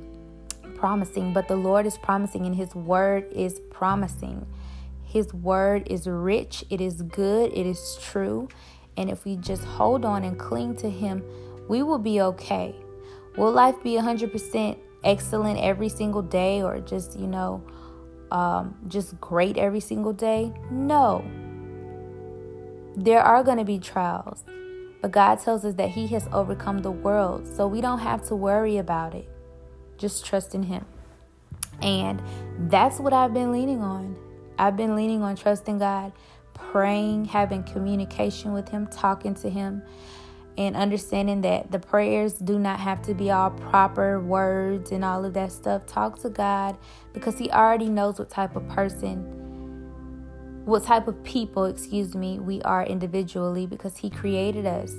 promising, 0.76 1.34
but 1.34 1.48
the 1.48 1.56
Lord 1.56 1.86
is 1.86 1.98
promising, 1.98 2.46
and 2.46 2.56
His 2.56 2.76
word 2.76 3.32
is 3.32 3.60
promising. 3.72 4.46
His 5.04 5.34
word 5.34 5.88
is 5.88 6.08
rich, 6.08 6.64
it 6.70 6.80
is 6.80 7.02
good, 7.02 7.52
it 7.54 7.66
is 7.66 7.98
true. 8.02 8.48
And 8.98 9.10
if 9.10 9.26
we 9.26 9.36
just 9.36 9.64
hold 9.64 10.06
on 10.06 10.24
and 10.24 10.40
cling 10.40 10.76
to 10.78 10.90
Him, 10.90 11.24
we 11.68 11.84
will 11.84 12.00
be 12.00 12.22
okay. 12.22 12.76
Will 13.38 13.52
life 13.52 13.82
be 13.84 13.92
100% 13.92 14.78
excellent 15.04 15.60
every 15.60 15.90
single 15.90 16.22
day 16.22 16.62
or 16.62 16.80
just, 16.80 17.20
you 17.20 17.28
know, 17.28 17.64
um, 18.32 18.76
just 18.88 19.20
great 19.20 19.58
every 19.58 19.80
single 19.80 20.14
day? 20.14 20.54
No. 20.70 21.24
There 22.96 23.22
are 23.22 23.44
going 23.44 23.58
to 23.58 23.66
be 23.66 23.80
trials, 23.80 24.44
but 25.02 25.12
God 25.12 25.36
tells 25.36 25.64
us 25.64 25.76
that 25.76 25.90
He 25.90 26.08
has 26.08 26.28
overcome 26.34 26.80
the 26.80 26.92
world, 26.92 27.48
so 27.48 27.68
we 27.68 27.82
don't 27.82 28.00
have 28.00 28.28
to 28.28 28.36
worry 28.36 28.78
about 28.78 29.16
it. 29.16 29.30
Just 29.98 30.26
trust 30.26 30.54
in 30.56 30.64
Him. 30.64 30.86
And 31.82 32.22
that's 32.70 33.00
what 33.00 33.14
I've 33.14 33.34
been 33.34 33.52
leaning 33.52 33.82
on. 33.82 34.16
I've 34.60 34.78
been 34.78 34.96
leaning 34.96 35.24
on 35.24 35.36
trusting 35.36 35.80
God, 35.80 36.12
praying, 36.54 37.26
having 37.26 37.64
communication 37.64 38.54
with 38.54 38.70
Him, 38.70 38.88
talking 38.88 39.34
to 39.36 39.50
Him, 39.50 39.82
and 40.58 40.76
understanding 40.76 41.42
that 41.42 41.72
the 41.72 41.80
prayers 41.80 42.34
do 42.34 42.60
not 42.60 42.80
have 42.80 43.02
to 43.04 43.14
be 43.14 43.32
all 43.32 43.52
proper 43.52 44.20
words 44.20 44.92
and 44.92 45.04
all 45.04 45.24
of 45.24 45.34
that 45.34 45.52
stuff. 45.52 45.86
Talk 45.86 46.20
to 46.22 46.30
God 46.30 46.78
because 47.14 47.38
He 47.38 47.50
already 47.50 47.90
knows 47.90 48.20
what 48.20 48.30
type 48.30 48.56
of 48.56 48.68
person, 48.68 49.22
what 50.66 50.84
type 50.84 51.08
of 51.08 51.24
people, 51.24 51.66
excuse 51.66 52.16
me, 52.16 52.40
we 52.40 52.62
are 52.64 52.86
individually 52.86 53.66
because 53.66 53.98
He 53.98 54.10
created 54.10 54.66
us. 54.66 54.94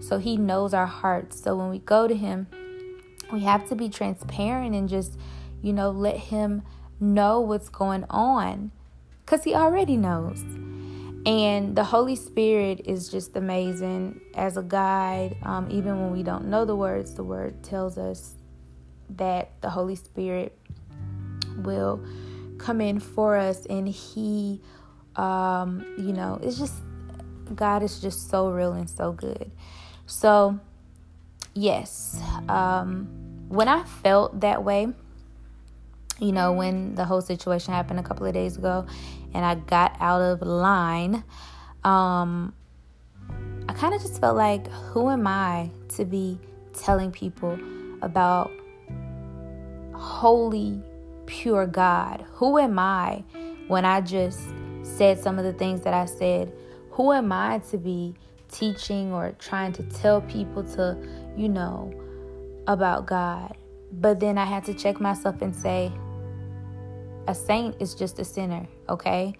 So 0.00 0.18
He 0.18 0.36
knows 0.36 0.72
our 0.72 0.86
hearts. 0.86 1.40
So 1.42 1.54
when 1.56 1.70
we 1.70 1.78
go 1.80 2.08
to 2.08 2.14
Him, 2.14 2.46
we 3.32 3.40
have 3.40 3.68
to 3.68 3.74
be 3.74 3.88
transparent 3.88 4.74
and 4.74 4.88
just, 4.88 5.18
you 5.62 5.72
know, 5.72 5.90
let 5.90 6.16
Him 6.16 6.62
know 6.98 7.40
what's 7.40 7.68
going 7.68 8.04
on 8.08 8.70
because 9.24 9.44
He 9.44 9.54
already 9.54 9.96
knows. 9.96 10.42
And 11.26 11.74
the 11.74 11.84
Holy 11.84 12.16
Spirit 12.16 12.82
is 12.84 13.08
just 13.08 13.34
amazing 13.34 14.20
as 14.34 14.56
a 14.58 14.62
guide. 14.62 15.36
Um, 15.42 15.68
even 15.70 16.00
when 16.00 16.10
we 16.10 16.22
don't 16.22 16.46
know 16.46 16.64
the 16.64 16.76
words, 16.76 17.14
the 17.14 17.24
word 17.24 17.62
tells 17.62 17.96
us 17.96 18.34
that 19.10 19.50
the 19.62 19.70
Holy 19.70 19.96
Spirit 19.96 20.58
will 21.56 22.04
come 22.58 22.80
in 22.80 23.00
for 23.00 23.36
us 23.36 23.64
and 23.66 23.88
He, 23.88 24.60
um, 25.16 25.84
you 25.96 26.12
know, 26.12 26.38
it's 26.42 26.58
just, 26.58 26.74
God 27.54 27.82
is 27.82 28.00
just 28.00 28.28
so 28.28 28.50
real 28.50 28.72
and 28.72 28.88
so 28.88 29.12
good. 29.12 29.50
So, 30.06 30.60
yes, 31.54 32.20
um, 32.50 33.08
when 33.48 33.68
I 33.68 33.84
felt 33.84 34.40
that 34.40 34.62
way, 34.62 34.88
you 36.20 36.32
know, 36.32 36.52
when 36.52 36.94
the 36.94 37.04
whole 37.04 37.20
situation 37.20 37.72
happened 37.72 37.98
a 37.98 38.02
couple 38.02 38.26
of 38.26 38.34
days 38.34 38.56
ago, 38.56 38.86
and 39.34 39.44
I 39.44 39.56
got 39.56 39.96
out 40.00 40.22
of 40.22 40.40
line, 40.42 41.24
um, 41.82 42.54
I 43.68 43.72
kind 43.72 43.94
of 43.94 44.00
just 44.00 44.20
felt 44.20 44.36
like, 44.36 44.68
who 44.68 45.10
am 45.10 45.26
I 45.26 45.70
to 45.96 46.04
be 46.04 46.38
telling 46.72 47.10
people 47.10 47.58
about 48.02 48.50
holy, 49.94 50.80
pure 51.26 51.66
God? 51.66 52.24
Who 52.34 52.58
am 52.58 52.78
I 52.78 53.24
when 53.68 53.84
I 53.84 54.00
just 54.00 54.40
said 54.82 55.18
some 55.18 55.38
of 55.38 55.44
the 55.44 55.52
things 55.52 55.80
that 55.82 55.94
I 55.94 56.04
said? 56.04 56.52
Who 56.90 57.12
am 57.12 57.32
I 57.32 57.58
to 57.70 57.78
be 57.78 58.14
teaching 58.50 59.12
or 59.12 59.32
trying 59.38 59.72
to 59.72 59.82
tell 59.82 60.20
people 60.22 60.62
to, 60.74 60.96
you 61.36 61.48
know, 61.48 61.92
about 62.66 63.06
God? 63.06 63.56
But 63.92 64.20
then 64.20 64.38
I 64.38 64.44
had 64.44 64.64
to 64.64 64.74
check 64.74 65.00
myself 65.00 65.42
and 65.42 65.54
say, 65.54 65.92
a 67.26 67.34
saint 67.34 67.76
is 67.80 67.94
just 67.94 68.18
a 68.18 68.24
sinner, 68.24 68.66
okay? 68.88 69.34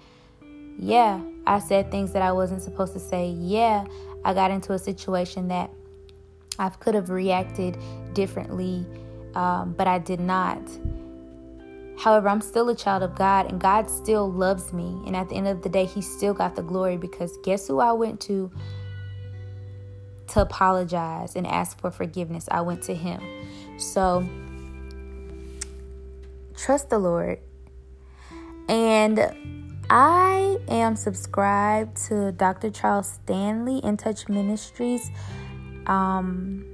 Yeah, 0.78 1.20
I 1.46 1.58
said 1.58 1.90
things 1.90 2.12
that 2.12 2.22
I 2.22 2.32
wasn't 2.32 2.62
supposed 2.62 2.92
to 2.94 3.00
say. 3.00 3.30
Yeah, 3.38 3.84
I 4.24 4.34
got 4.34 4.50
into 4.50 4.72
a 4.72 4.78
situation 4.78 5.48
that 5.48 5.70
I 6.58 6.68
could 6.70 6.94
have 6.94 7.10
reacted 7.10 7.78
differently, 8.12 8.86
um, 9.34 9.74
but 9.76 9.86
I 9.86 9.98
did 9.98 10.20
not. 10.20 10.60
However, 11.98 12.28
I'm 12.28 12.40
still 12.40 12.68
a 12.70 12.74
child 12.74 13.02
of 13.02 13.14
God, 13.14 13.50
and 13.50 13.60
God 13.60 13.88
still 13.88 14.30
loves 14.30 14.72
me. 14.72 15.00
And 15.06 15.14
at 15.14 15.28
the 15.28 15.36
end 15.36 15.46
of 15.46 15.62
the 15.62 15.68
day, 15.68 15.84
He 15.84 16.02
still 16.02 16.34
got 16.34 16.56
the 16.56 16.62
glory 16.62 16.96
because 16.96 17.36
guess 17.44 17.68
who 17.68 17.80
I 17.80 17.92
went 17.92 18.20
to 18.22 18.50
to 20.28 20.40
apologize 20.40 21.36
and 21.36 21.46
ask 21.46 21.78
for 21.80 21.90
forgiveness? 21.90 22.48
I 22.50 22.62
went 22.62 22.82
to 22.84 22.94
Him. 22.94 23.20
So, 23.78 24.28
trust 26.56 26.90
the 26.90 26.98
Lord 26.98 27.38
and 28.68 29.84
I 29.90 30.58
am 30.68 30.96
subscribed 30.96 31.96
to 32.08 32.32
Dr. 32.32 32.70
Charles 32.70 33.08
Stanley 33.08 33.78
in 33.78 33.96
Touch 33.96 34.28
Ministries. 34.28 35.10
Um, 35.86 36.64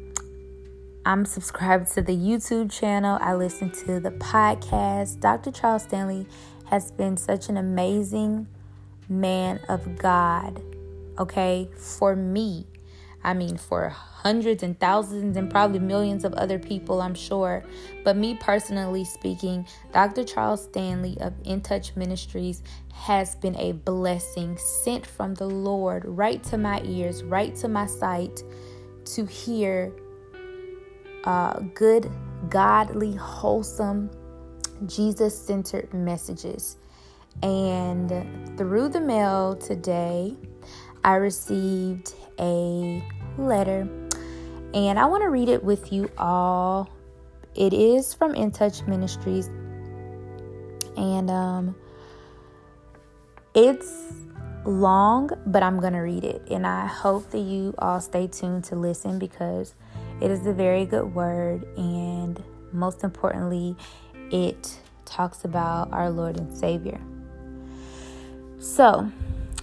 I'm 1.05 1.25
subscribed 1.25 1.93
to 1.95 2.03
the 2.03 2.17
YouTube 2.17 2.71
channel. 2.71 3.19
I 3.21 3.35
listen 3.35 3.71
to 3.87 4.01
the 4.01 4.13
podcast. 4.13 5.21
Dr. 5.21 5.51
Charles 5.51 5.83
Stanley 5.83 6.27
has 6.67 6.93
been 6.93 7.17
such 7.17 7.49
an 7.49 7.57
amazing 7.57 8.47
man 9.09 9.61
of 9.69 9.99
God, 9.99 10.63
okay, 11.19 11.69
for 11.77 12.15
me. 12.15 12.67
I 13.23 13.35
mean, 13.35 13.57
for 13.57 13.91
hundreds 13.91 14.63
and 14.63 14.79
thousands 14.79 15.37
and 15.37 15.51
probably 15.51 15.79
millions 15.79 16.25
of 16.25 16.33
other 16.35 16.59
people, 16.59 17.03
I'm 17.03 17.15
sure. 17.15 17.63
But 18.03 18.17
me 18.17 18.35
personally 18.35 19.05
speaking, 19.05 19.67
Dr. 19.93 20.25
Charles 20.25 20.65
Stanley 20.65 21.19
of 21.21 21.35
In 21.45 21.61
Touch 21.61 21.95
Ministries 21.97 22.63
has 22.93 23.35
been 23.35 23.57
a 23.57 23.73
blessing 23.73 24.57
sent 24.59 25.07
from 25.07 25.35
the 25.35 25.47
Lord 25.47 26.05
right 26.07 26.43
to 26.45 26.57
my 26.57 26.81
ears, 26.85 27.23
right 27.23 27.55
to 27.57 27.69
my 27.69 27.87
sight 27.87 28.43
to 29.07 29.27
hear 29.27 29.93
uh, 31.25 31.61
good, 31.75 32.11
godly, 32.49 33.15
wholesome, 33.15 34.11
Jesus 34.87 35.39
centered 35.39 35.93
messages. 35.93 36.79
And 37.43 38.59
through 38.59 38.89
the 38.89 39.01
mail 39.01 39.57
today, 39.57 40.37
I 41.05 41.15
received 41.15 42.15
a 42.39 43.03
letter 43.39 43.89
and 44.75 44.99
I 44.99 45.07
want 45.07 45.23
to 45.23 45.31
read 45.31 45.49
it 45.49 45.65
with 45.65 45.93
you 45.93 46.11
all. 46.19 46.89
It 47.55 47.73
is 47.73 48.15
from 48.15 48.35
In 48.35 48.51
Touch 48.51 48.83
Ministries. 48.87 49.49
And 50.97 51.31
um 51.31 51.75
it's 53.55 54.13
long, 54.65 55.31
but 55.47 55.63
I'm 55.63 55.81
going 55.81 55.95
to 55.95 56.01
read 56.01 56.25
it. 56.25 56.43
And 56.51 56.67
I 56.67 56.87
hope 56.87 57.31
that 57.31 57.41
you 57.41 57.75
all 57.79 58.01
stay 58.01 58.27
tuned 58.27 58.65
to 58.65 58.77
listen 58.77 59.19
because 59.19 59.75
it 60.21 60.31
is 60.31 60.47
a 60.47 60.53
very 60.53 60.85
good 60.85 61.15
word 61.15 61.65
and 61.77 62.43
most 62.73 63.03
importantly, 63.03 63.77
it 64.31 64.79
talks 65.05 65.45
about 65.45 65.93
our 65.93 66.11
Lord 66.11 66.37
and 66.37 66.57
Savior. 66.57 67.01
So, 68.59 69.11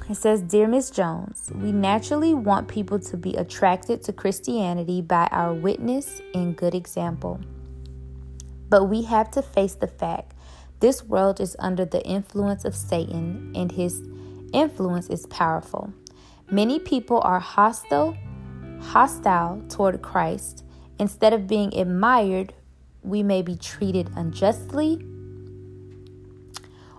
it 0.09 0.15
says, 0.15 0.41
Dear 0.41 0.67
Miss 0.67 0.89
Jones, 0.89 1.51
we 1.55 1.71
naturally 1.71 2.33
want 2.33 2.67
people 2.67 2.99
to 2.99 3.17
be 3.17 3.35
attracted 3.35 4.03
to 4.03 4.13
Christianity 4.13 5.01
by 5.01 5.27
our 5.31 5.53
witness 5.53 6.21
and 6.33 6.55
good 6.55 6.73
example. 6.73 7.41
But 8.69 8.85
we 8.85 9.03
have 9.03 9.31
to 9.31 9.41
face 9.41 9.75
the 9.75 9.87
fact 9.87 10.33
This 10.79 11.03
world 11.03 11.39
is 11.41 11.55
under 11.57 11.85
the 11.85 12.05
influence 12.05 12.63
of 12.63 12.75
Satan, 12.75 13.51
and 13.55 13.71
his 13.71 13.99
influence 14.53 15.07
is 15.07 15.25
powerful. 15.25 15.91
Many 16.51 16.77
people 16.79 17.19
are 17.21 17.39
hostile, 17.39 18.15
hostile 18.79 19.61
toward 19.69 20.03
Christ. 20.03 20.63
Instead 20.99 21.33
of 21.33 21.47
being 21.47 21.73
admired, 21.73 22.53
we 23.01 23.23
may 23.23 23.41
be 23.41 23.55
treated 23.55 24.11
unjustly 24.15 25.03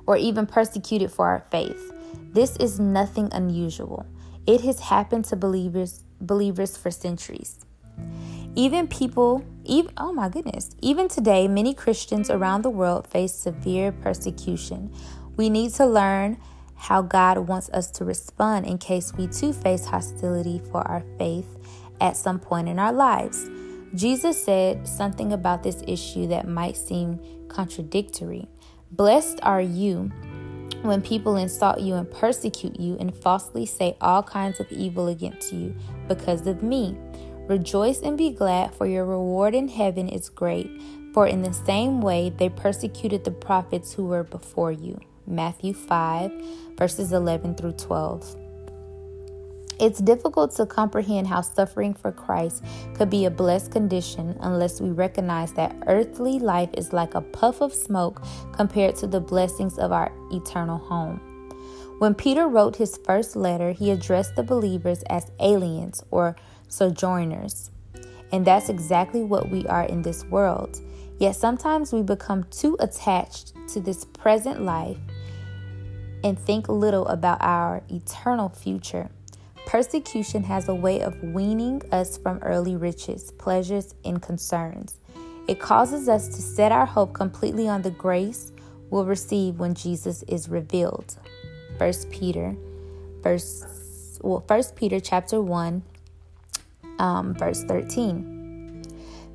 or 0.07 0.17
even 0.17 0.47
persecuted 0.47 1.12
for 1.12 1.29
our 1.29 1.45
faith. 1.50 1.93
This 2.32 2.56
is 2.56 2.78
nothing 2.78 3.28
unusual. 3.32 4.06
It 4.47 4.61
has 4.62 4.80
happened 4.80 5.25
to 5.26 5.37
believers 5.37 6.04
believers 6.20 6.76
for 6.76 6.90
centuries. 6.90 7.64
Even 8.54 8.88
people, 8.88 9.44
even 9.64 9.92
oh 9.97 10.12
my 10.12 10.28
goodness, 10.28 10.70
even 10.80 11.08
today 11.08 11.47
many 11.47 11.75
Christians 11.75 12.28
around 12.28 12.62
the 12.62 12.70
world 12.70 13.06
face 13.06 13.35
severe 13.35 13.92
persecution. 13.92 14.92
We 15.37 15.49
need 15.49 15.73
to 15.75 15.87
learn 15.87 16.38
how 16.75 17.02
God 17.02 17.38
wants 17.38 17.68
us 17.70 17.90
to 17.92 18.04
respond 18.04 18.66
in 18.66 18.78
case 18.78 19.12
we 19.14 19.26
too 19.26 19.52
face 19.52 19.85
hostility 19.87 20.61
for 20.70 20.87
our 20.88 21.04
faith 21.18 21.47
at 22.00 22.16
some 22.16 22.38
point 22.38 22.68
in 22.68 22.78
our 22.78 22.92
lives. 22.92 23.49
Jesus 23.94 24.42
said 24.42 24.87
something 24.87 25.32
about 25.32 25.62
this 25.62 25.82
issue 25.87 26.26
that 26.28 26.47
might 26.49 26.76
seem 26.76 27.20
contradictory. 27.49 28.49
Blessed 28.90 29.40
are 29.42 29.61
you 29.61 30.11
when 30.82 31.02
people 31.02 31.37
insult 31.37 31.80
you 31.80 31.94
and 31.94 32.11
persecute 32.11 32.78
you 32.78 32.97
and 32.99 33.14
falsely 33.14 33.66
say 33.66 33.97
all 34.00 34.23
kinds 34.23 34.61
of 34.61 34.70
evil 34.70 35.08
against 35.08 35.52
you 35.52 35.75
because 36.06 36.47
of 36.47 36.62
me. 36.62 36.97
Rejoice 37.49 38.00
and 38.02 38.18
be 38.18 38.30
glad, 38.30 38.75
for 38.75 38.87
your 38.87 39.06
reward 39.06 39.54
in 39.54 39.68
heaven 39.68 40.08
is 40.08 40.28
great. 40.28 40.70
For 41.14 41.26
in 41.26 41.42
the 41.42 41.52
same 41.52 42.00
way 42.00 42.30
they 42.30 42.49
persecuted 42.49 43.25
the 43.25 43.30
prophets 43.30 43.92
who 43.92 44.06
were 44.06 44.25
before 44.25 44.73
you. 44.73 45.00
Matthew 45.26 45.75
5, 45.75 46.32
verses 46.76 47.12
11 47.12 47.54
through 47.54 47.73
12. 47.73 48.48
It's 49.80 50.00
difficult 50.00 50.56
to 50.56 50.66
comprehend 50.66 51.28
how 51.28 51.40
suffering 51.40 51.94
for 51.94 52.11
Christ 52.11 52.64
could 52.94 53.11
be 53.11 53.26
a 53.26 53.30
blessed 53.30 53.70
condition 53.70 54.37
unless 54.40 54.80
we 54.80 54.90
recognize 54.90 55.52
that 55.52 55.76
earthly 55.87 56.40
life 56.40 56.70
is 56.76 56.92
like 56.92 57.14
a 57.14 57.20
puff 57.20 57.61
of 57.61 57.73
smoke 57.73 58.20
compared 58.52 58.97
to 58.97 59.06
the 59.06 59.20
blessings 59.20 59.78
of 59.78 59.92
our 59.92 60.11
eternal 60.32 60.78
home. 60.78 61.20
When 62.00 62.14
Peter 62.14 62.49
wrote 62.49 62.75
his 62.75 62.99
first 63.04 63.37
letter, 63.37 63.70
he 63.70 63.92
addressed 63.92 64.35
the 64.35 64.42
believers 64.42 65.04
as 65.11 65.30
aliens 65.38 66.02
or 66.11 66.35
sojourners. 66.66 67.70
And 68.32 68.44
that's 68.44 68.68
exactly 68.68 69.23
what 69.23 69.49
we 69.49 69.64
are 69.66 69.85
in 69.85 70.02
this 70.02 70.25
world. 70.25 70.80
Yet 71.18 71.37
sometimes 71.37 71.92
we 71.92 72.02
become 72.02 72.44
too 72.50 72.76
attached 72.80 73.52
to 73.68 73.80
this 73.80 74.04
present 74.04 74.62
life 74.62 74.99
and 76.25 76.38
think 76.38 76.68
little 76.68 77.06
about 77.06 77.38
our 77.40 77.82
eternal 77.88 78.49
future. 78.49 79.11
Persecution 79.69 80.45
has 80.45 80.71
a 80.71 80.75
way 80.75 81.03
of 81.03 81.23
weaning 81.23 81.83
us 81.93 82.17
from 82.17 82.39
early 82.39 82.75
riches, 82.75 83.33
pleasures, 83.33 83.95
and 84.03 84.23
concerns. 84.23 84.97
It 85.47 85.61
causes 85.61 86.09
us 86.09 86.27
to 86.29 86.41
set 86.41 86.73
our 86.73 86.87
hope 86.87 87.13
completely 87.13 87.69
on 87.69 87.83
the 87.83 87.91
grace 87.91 88.51
we'll 88.89 89.05
receive 89.05 89.59
when 89.59 89.75
Jesus 89.75 90.23
is 90.23 90.49
revealed. 90.49 91.19
First 91.79 92.11
Peter, 92.11 92.57
verse 93.21 94.19
well, 94.23 94.43
First 94.49 94.75
Peter 94.75 95.01
chapter 95.01 95.43
one, 95.43 95.83
um, 96.99 97.35
verse 97.35 97.63
thirteen. 97.63 98.83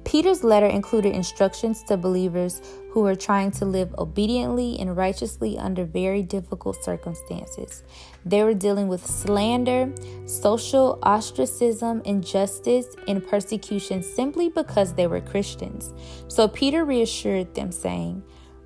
Peter's 0.04 0.44
letter 0.44 0.66
included 0.66 1.14
instructions 1.14 1.84
to 1.84 1.96
believers 1.96 2.60
who 2.94 3.02
were 3.02 3.16
trying 3.16 3.50
to 3.50 3.66
live 3.66 3.92
obediently 3.98 4.78
and 4.80 4.96
righteously 4.96 5.58
under 5.58 5.84
very 5.84 6.22
difficult 6.22 6.76
circumstances. 6.84 7.82
They 8.24 8.44
were 8.44 8.54
dealing 8.54 8.88
with 8.88 9.04
slander, 9.04 9.92
social 10.28 11.00
ostracism, 11.02 12.04
injustice, 12.06 12.86
and 13.08 13.28
persecution 13.28 14.04
simply 14.04 14.50
because 14.50 14.94
they 14.94 15.08
were 15.08 15.22
Christians. 15.22 15.92
So 16.28 16.48
Peter 16.48 16.86
reassured 16.86 17.56
them, 17.56 17.72
saying, 17.72 18.22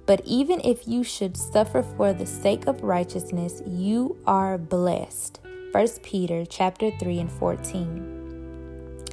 But 0.05 0.21
even 0.25 0.59
if 0.61 0.89
you 0.89 1.05
should 1.05 1.37
suffer 1.37 1.81
for 1.81 2.11
the 2.11 2.25
sake 2.25 2.67
of 2.67 2.83
righteousness, 2.83 3.61
you 3.65 4.17
are 4.27 4.57
blessed. 4.57 5.39
1 5.71 5.87
Peter 6.03 6.45
chapter 6.45 6.91
3 6.99 7.19
and 7.19 7.31
14. 7.31 9.05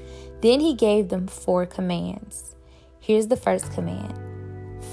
Then 0.42 0.58
he 0.58 0.74
gave 0.74 1.08
them 1.08 1.28
four 1.28 1.66
commands. 1.66 2.56
Here's 2.98 3.28
the 3.28 3.36
first 3.36 3.72
command. 3.72 4.23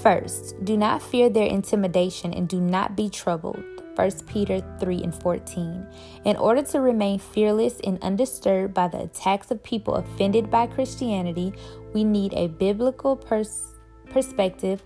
First, 0.02 0.64
do 0.64 0.76
not 0.76 1.00
fear 1.00 1.28
their 1.28 1.46
intimidation 1.46 2.34
and 2.34 2.48
do 2.48 2.60
not 2.60 2.96
be 2.96 3.08
troubled. 3.08 3.62
1 3.94 4.10
Peter 4.26 4.60
3 4.80 5.00
and 5.00 5.14
14. 5.14 5.86
In 6.24 6.36
order 6.36 6.62
to 6.62 6.80
remain 6.80 7.20
fearless 7.20 7.78
and 7.84 8.02
undisturbed 8.02 8.74
by 8.74 8.88
the 8.88 9.02
attacks 9.02 9.52
of 9.52 9.62
people 9.62 9.94
offended 9.94 10.50
by 10.50 10.66
Christianity, 10.66 11.52
we 11.92 12.02
need 12.02 12.34
a 12.34 12.48
biblical 12.48 13.14
pers- 13.14 13.74
perspective 14.10 14.82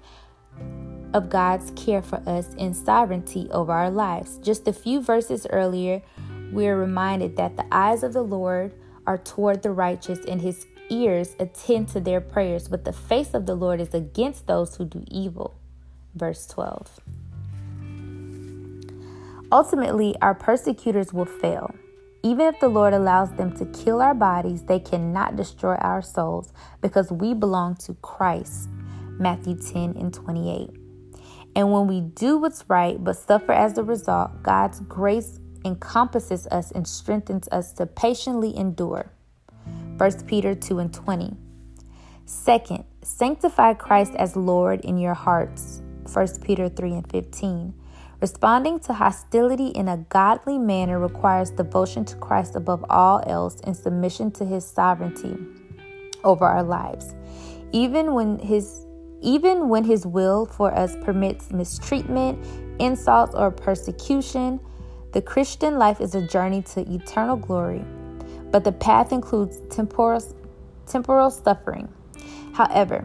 of 1.14 1.30
God's 1.30 1.70
care 1.70 2.02
for 2.02 2.22
us 2.28 2.54
and 2.58 2.76
sovereignty 2.76 3.48
over 3.52 3.72
our 3.72 3.90
lives. 3.90 4.36
Just 4.42 4.68
a 4.68 4.72
few 4.72 5.00
verses 5.00 5.46
earlier, 5.48 6.02
we 6.52 6.68
are 6.68 6.76
reminded 6.76 7.36
that 7.36 7.56
the 7.56 7.66
eyes 7.72 8.02
of 8.02 8.12
the 8.12 8.24
Lord 8.24 8.74
are 9.06 9.18
toward 9.18 9.62
the 9.62 9.70
righteous, 9.70 10.18
and 10.26 10.42
his 10.42 10.66
ears 10.90 11.36
attend 11.38 11.88
to 11.88 12.00
their 12.00 12.20
prayers, 12.20 12.68
but 12.68 12.84
the 12.84 12.92
face 12.92 13.34
of 13.34 13.46
the 13.46 13.54
Lord 13.54 13.80
is 13.80 13.94
against 13.94 14.46
those 14.46 14.76
who 14.76 14.84
do 14.84 15.04
evil. 15.08 15.58
Verse 16.14 16.46
12. 16.46 17.00
Ultimately, 19.52 20.16
our 20.20 20.34
persecutors 20.34 21.12
will 21.12 21.26
fail. 21.26 21.74
Even 22.22 22.46
if 22.46 22.58
the 22.58 22.68
Lord 22.68 22.92
allows 22.92 23.30
them 23.32 23.56
to 23.56 23.66
kill 23.66 24.00
our 24.00 24.14
bodies, 24.14 24.64
they 24.64 24.80
cannot 24.80 25.36
destroy 25.36 25.76
our 25.76 26.02
souls 26.02 26.52
because 26.80 27.12
we 27.12 27.34
belong 27.34 27.76
to 27.76 27.94
Christ. 28.02 28.68
Matthew 29.18 29.56
10 29.56 29.96
and 29.96 30.12
28. 30.12 30.70
And 31.54 31.72
when 31.72 31.86
we 31.86 32.00
do 32.00 32.38
what's 32.38 32.68
right 32.68 33.02
but 33.02 33.16
suffer 33.16 33.52
as 33.52 33.78
a 33.78 33.84
result, 33.84 34.42
God's 34.42 34.80
grace 34.80 35.38
encompasses 35.64 36.46
us 36.48 36.70
and 36.70 36.86
strengthens 36.86 37.48
us 37.50 37.72
to 37.74 37.86
patiently 37.86 38.56
endure. 38.56 39.12
1 39.98 40.24
Peter 40.26 40.54
2 40.54 40.78
and 40.78 40.92
20. 40.92 41.34
Second, 42.26 42.84
sanctify 43.02 43.72
Christ 43.72 44.12
as 44.16 44.36
Lord 44.36 44.80
in 44.80 44.98
your 44.98 45.14
hearts. 45.14 45.80
1 46.12 46.26
Peter 46.42 46.68
3 46.68 46.92
and 46.92 47.10
15. 47.10 47.72
Responding 48.20 48.78
to 48.80 48.92
hostility 48.92 49.68
in 49.68 49.88
a 49.88 49.98
godly 50.08 50.58
manner 50.58 50.98
requires 50.98 51.50
devotion 51.50 52.04
to 52.04 52.16
Christ 52.16 52.56
above 52.56 52.84
all 52.90 53.22
else 53.26 53.60
and 53.64 53.76
submission 53.76 54.30
to 54.32 54.44
his 54.44 54.66
sovereignty 54.66 55.36
over 56.24 56.44
our 56.44 56.62
lives. 56.62 57.14
Even 57.72 58.12
when 58.14 58.38
his 58.38 58.86
even 59.22 59.70
when 59.70 59.82
his 59.82 60.06
will 60.06 60.44
for 60.44 60.74
us 60.74 60.94
permits 61.02 61.50
mistreatment, 61.50 62.38
insults, 62.78 63.34
or 63.34 63.50
persecution, 63.50 64.60
the 65.12 65.22
Christian 65.22 65.78
life 65.78 66.02
is 66.02 66.14
a 66.14 66.26
journey 66.26 66.60
to 66.62 66.80
eternal 66.92 67.36
glory, 67.36 67.82
but 68.56 68.64
the 68.64 68.72
path 68.72 69.12
includes 69.12 69.58
temporal, 69.68 70.24
temporal 70.86 71.30
suffering. 71.30 71.92
However, 72.54 73.02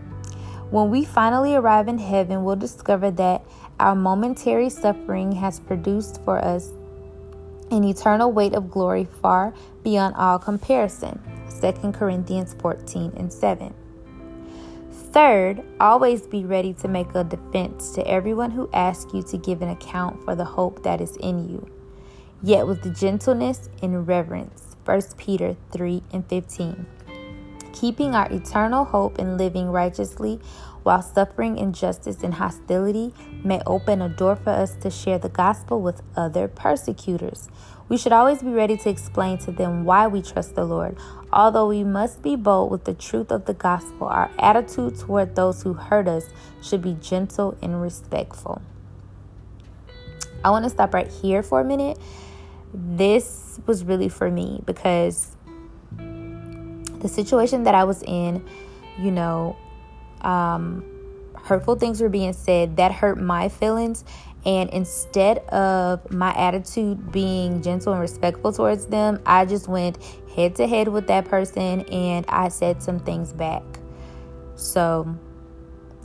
when 0.69 0.89
we 0.89 1.03
finally 1.03 1.55
arrive 1.55 1.89
in 1.89 1.97
heaven, 1.97 2.45
we'll 2.45 2.55
discover 2.55 3.11
that 3.11 3.43
our 3.77 3.93
momentary 3.93 4.69
suffering 4.69 5.33
has 5.33 5.59
produced 5.59 6.21
for 6.23 6.37
us 6.39 6.69
an 7.69 7.83
eternal 7.83 8.31
weight 8.31 8.53
of 8.53 8.71
glory 8.71 9.03
far 9.03 9.53
beyond 9.83 10.15
all 10.15 10.39
comparison. 10.39 11.19
2 11.59 11.91
Corinthians 11.91 12.53
14 12.53 13.11
and 13.17 13.33
7. 13.33 13.73
Third, 15.11 15.65
always 15.81 16.27
be 16.27 16.45
ready 16.45 16.71
to 16.75 16.87
make 16.87 17.13
a 17.13 17.25
defense 17.25 17.91
to 17.95 18.07
everyone 18.07 18.51
who 18.51 18.69
asks 18.71 19.13
you 19.13 19.21
to 19.23 19.37
give 19.37 19.61
an 19.61 19.67
account 19.67 20.23
for 20.23 20.33
the 20.33 20.45
hope 20.45 20.81
that 20.83 21.01
is 21.01 21.17
in 21.17 21.49
you 21.49 21.69
yet 22.41 22.65
with 22.65 22.97
gentleness 22.97 23.69
and 23.83 24.07
reverence. 24.07 24.70
1 24.85 25.01
Peter 25.17 25.55
3 25.71 26.03
and 26.11 26.27
15. 26.27 26.85
Keeping 27.73 28.15
our 28.15 28.31
eternal 28.31 28.85
hope 28.85 29.17
and 29.19 29.37
living 29.37 29.69
righteously 29.69 30.39
while 30.83 31.01
suffering 31.01 31.57
injustice 31.57 32.23
and 32.23 32.33
hostility 32.33 33.13
may 33.43 33.61
open 33.65 34.01
a 34.01 34.09
door 34.09 34.35
for 34.35 34.49
us 34.49 34.75
to 34.75 34.89
share 34.89 35.19
the 35.19 35.29
gospel 35.29 35.81
with 35.81 36.01
other 36.15 36.47
persecutors. 36.47 37.49
We 37.87 37.97
should 37.97 38.13
always 38.13 38.41
be 38.41 38.51
ready 38.51 38.77
to 38.77 38.89
explain 38.89 39.37
to 39.39 39.51
them 39.51 39.83
why 39.85 40.07
we 40.07 40.21
trust 40.21 40.55
the 40.55 40.65
Lord. 40.65 40.97
Although 41.31 41.67
we 41.67 41.83
must 41.83 42.21
be 42.21 42.35
bold 42.35 42.71
with 42.71 42.85
the 42.85 42.93
truth 42.93 43.31
of 43.31 43.45
the 43.45 43.53
gospel, 43.53 44.07
our 44.07 44.31
attitude 44.39 44.97
toward 44.97 45.35
those 45.35 45.61
who 45.61 45.73
hurt 45.73 46.07
us 46.07 46.25
should 46.61 46.81
be 46.81 46.97
gentle 47.01 47.57
and 47.61 47.81
respectful. 47.81 48.61
I 50.43 50.49
want 50.49 50.63
to 50.63 50.69
stop 50.69 50.93
right 50.93 51.11
here 51.11 51.43
for 51.43 51.61
a 51.61 51.65
minute 51.65 51.99
this 52.73 53.59
was 53.65 53.83
really 53.83 54.09
for 54.09 54.29
me 54.29 54.61
because 54.65 55.35
the 55.97 57.07
situation 57.07 57.63
that 57.63 57.75
I 57.75 57.83
was 57.83 58.03
in, 58.03 58.45
you 58.99 59.11
know, 59.11 59.57
um, 60.21 60.83
hurtful 61.35 61.75
things 61.75 62.01
were 62.01 62.09
being 62.09 62.33
said 62.33 62.77
that 62.77 62.91
hurt 62.91 63.19
my 63.19 63.49
feelings. 63.49 64.03
And 64.45 64.69
instead 64.71 65.39
of 65.49 66.11
my 66.11 66.33
attitude 66.33 67.11
being 67.11 67.61
gentle 67.61 67.93
and 67.93 68.01
respectful 68.01 68.51
towards 68.51 68.87
them, 68.87 69.21
I 69.25 69.45
just 69.45 69.67
went 69.67 70.01
head 70.35 70.55
to 70.55 70.67
head 70.67 70.87
with 70.87 71.07
that 71.07 71.25
person 71.25 71.81
and 71.81 72.25
I 72.27 72.49
said 72.49 72.81
some 72.81 72.99
things 72.99 73.33
back. 73.33 73.63
So, 74.55 75.15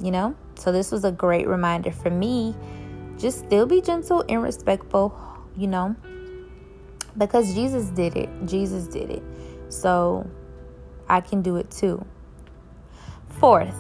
you 0.03 0.11
know, 0.11 0.35
so 0.59 0.73
this 0.73 0.91
was 0.91 1.05
a 1.05 1.13
great 1.13 1.47
reminder 1.47 1.93
for 1.93 2.11
me. 2.11 2.55
Just 3.19 3.39
still 3.39 3.65
be 3.67 3.81
gentle 3.81 4.25
and 4.29 4.43
respectful, 4.43 5.19
you 5.57 5.67
know, 5.67 5.97
because 7.19 7.55
Jesus 7.55 7.87
did 7.87 8.17
it. 8.17 8.29
Jesus 8.47 8.87
did 8.87 9.11
it. 9.11 9.23
So 9.69 10.29
I 11.09 11.21
can 11.21 11.43
do 11.43 11.57
it 11.57 11.71
too. 11.71 12.05
Fourth, 13.41 13.77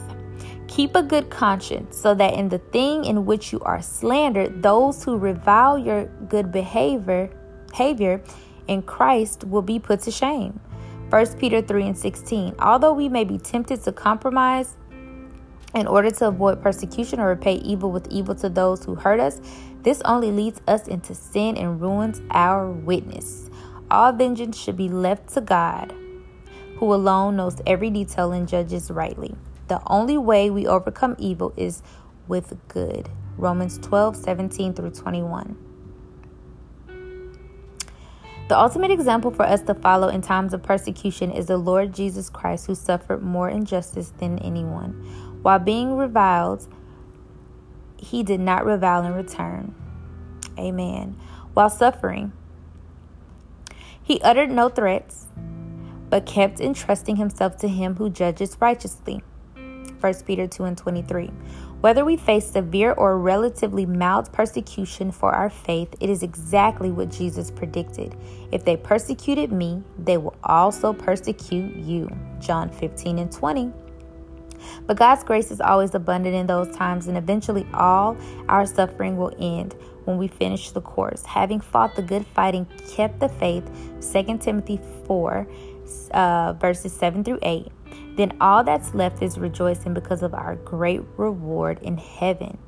keep 0.68 0.94
a 0.94 1.02
good 1.02 1.30
conscience 1.30 1.96
so 1.96 2.14
that 2.14 2.34
in 2.34 2.48
the 2.48 2.58
thing 2.58 3.04
in 3.04 3.24
which 3.24 3.52
you 3.52 3.60
are 3.60 3.80
slandered, 3.80 4.62
those 4.62 5.02
who 5.02 5.16
revile 5.16 5.78
your 5.78 6.06
good 6.28 6.52
behavior, 6.52 7.30
behavior 7.70 8.22
in 8.68 8.82
Christ 8.82 9.44
will 9.44 9.62
be 9.62 9.78
put 9.78 10.00
to 10.02 10.10
shame. 10.10 10.60
1 11.10 11.38
Peter 11.38 11.62
3 11.62 11.86
and 11.88 11.98
16. 11.98 12.54
Although 12.58 12.92
we 12.92 13.08
may 13.08 13.24
be 13.24 13.38
tempted 13.38 13.82
to 13.84 13.92
compromise 13.92 14.76
in 15.76 15.86
order 15.86 16.10
to 16.10 16.28
avoid 16.28 16.62
persecution 16.62 17.20
or 17.20 17.28
repay 17.28 17.56
evil 17.56 17.92
with 17.92 18.06
evil 18.10 18.34
to 18.36 18.48
those 18.48 18.84
who 18.84 18.94
hurt 18.94 19.20
us, 19.20 19.40
this 19.82 20.00
only 20.06 20.32
leads 20.32 20.60
us 20.66 20.88
into 20.88 21.14
sin 21.14 21.56
and 21.56 21.80
ruins 21.80 22.20
our 22.30 22.70
witness. 22.70 23.50
All 23.90 24.12
vengeance 24.12 24.58
should 24.58 24.76
be 24.76 24.88
left 24.88 25.28
to 25.34 25.40
God, 25.40 25.94
who 26.78 26.92
alone 26.92 27.36
knows 27.36 27.60
every 27.66 27.90
detail 27.90 28.32
and 28.32 28.48
judges 28.48 28.90
rightly. 28.90 29.34
The 29.68 29.82
only 29.86 30.16
way 30.16 30.48
we 30.48 30.66
overcome 30.66 31.14
evil 31.18 31.52
is 31.56 31.82
with 32.26 32.56
good. 32.68 33.10
Romans 33.36 33.78
12, 33.78 34.16
17 34.16 34.72
through 34.72 34.90
21. 34.90 35.56
The 38.48 38.56
ultimate 38.56 38.92
example 38.92 39.32
for 39.32 39.42
us 39.42 39.60
to 39.62 39.74
follow 39.74 40.06
in 40.06 40.22
times 40.22 40.54
of 40.54 40.62
persecution 40.62 41.32
is 41.32 41.46
the 41.46 41.56
Lord 41.56 41.92
Jesus 41.92 42.30
Christ, 42.30 42.66
who 42.66 42.76
suffered 42.76 43.20
more 43.20 43.48
injustice 43.48 44.12
than 44.18 44.38
anyone. 44.38 45.25
While 45.46 45.60
being 45.60 45.96
reviled, 45.96 46.66
he 47.96 48.24
did 48.24 48.40
not 48.40 48.66
revile 48.66 49.04
in 49.04 49.14
return. 49.14 49.76
Amen. 50.58 51.16
While 51.54 51.70
suffering, 51.70 52.32
he 54.02 54.20
uttered 54.22 54.50
no 54.50 54.68
threats, 54.68 55.28
but 56.10 56.26
kept 56.26 56.58
entrusting 56.58 57.14
himself 57.14 57.58
to 57.58 57.68
him 57.68 57.94
who 57.94 58.10
judges 58.10 58.56
righteously. 58.60 59.22
1 60.00 60.14
Peter 60.26 60.48
2 60.48 60.64
and 60.64 60.76
23. 60.76 61.30
Whether 61.80 62.04
we 62.04 62.16
face 62.16 62.50
severe 62.50 62.90
or 62.90 63.16
relatively 63.16 63.86
mild 63.86 64.32
persecution 64.32 65.12
for 65.12 65.30
our 65.30 65.48
faith, 65.48 65.94
it 66.00 66.10
is 66.10 66.24
exactly 66.24 66.90
what 66.90 67.08
Jesus 67.08 67.52
predicted. 67.52 68.16
If 68.50 68.64
they 68.64 68.76
persecuted 68.76 69.52
me, 69.52 69.84
they 69.96 70.16
will 70.16 70.34
also 70.42 70.92
persecute 70.92 71.76
you. 71.76 72.10
John 72.40 72.68
15 72.68 73.20
and 73.20 73.30
20. 73.30 73.72
But 74.86 74.96
God's 74.96 75.24
grace 75.24 75.50
is 75.50 75.60
always 75.60 75.94
abundant 75.94 76.34
in 76.34 76.46
those 76.46 76.74
times, 76.74 77.06
and 77.06 77.16
eventually 77.16 77.66
all 77.74 78.16
our 78.48 78.66
suffering 78.66 79.16
will 79.16 79.34
end 79.38 79.74
when 80.04 80.18
we 80.18 80.28
finish 80.28 80.70
the 80.70 80.80
course. 80.80 81.24
Having 81.24 81.60
fought 81.60 81.96
the 81.96 82.02
good 82.02 82.26
fight 82.26 82.54
and 82.54 82.66
kept 82.88 83.20
the 83.20 83.28
faith, 83.28 83.64
2 84.12 84.38
Timothy 84.38 84.80
4, 85.06 85.46
uh, 86.12 86.52
verses 86.54 86.92
7 86.92 87.24
through 87.24 87.38
8 87.42 87.72
then 88.16 88.36
all 88.40 88.64
that's 88.64 88.94
left 88.94 89.22
is 89.22 89.38
rejoicing 89.38 89.94
because 89.94 90.22
of 90.22 90.34
our 90.34 90.56
great 90.56 91.02
reward 91.16 91.78
in 91.82 91.98
heaven. 91.98 92.58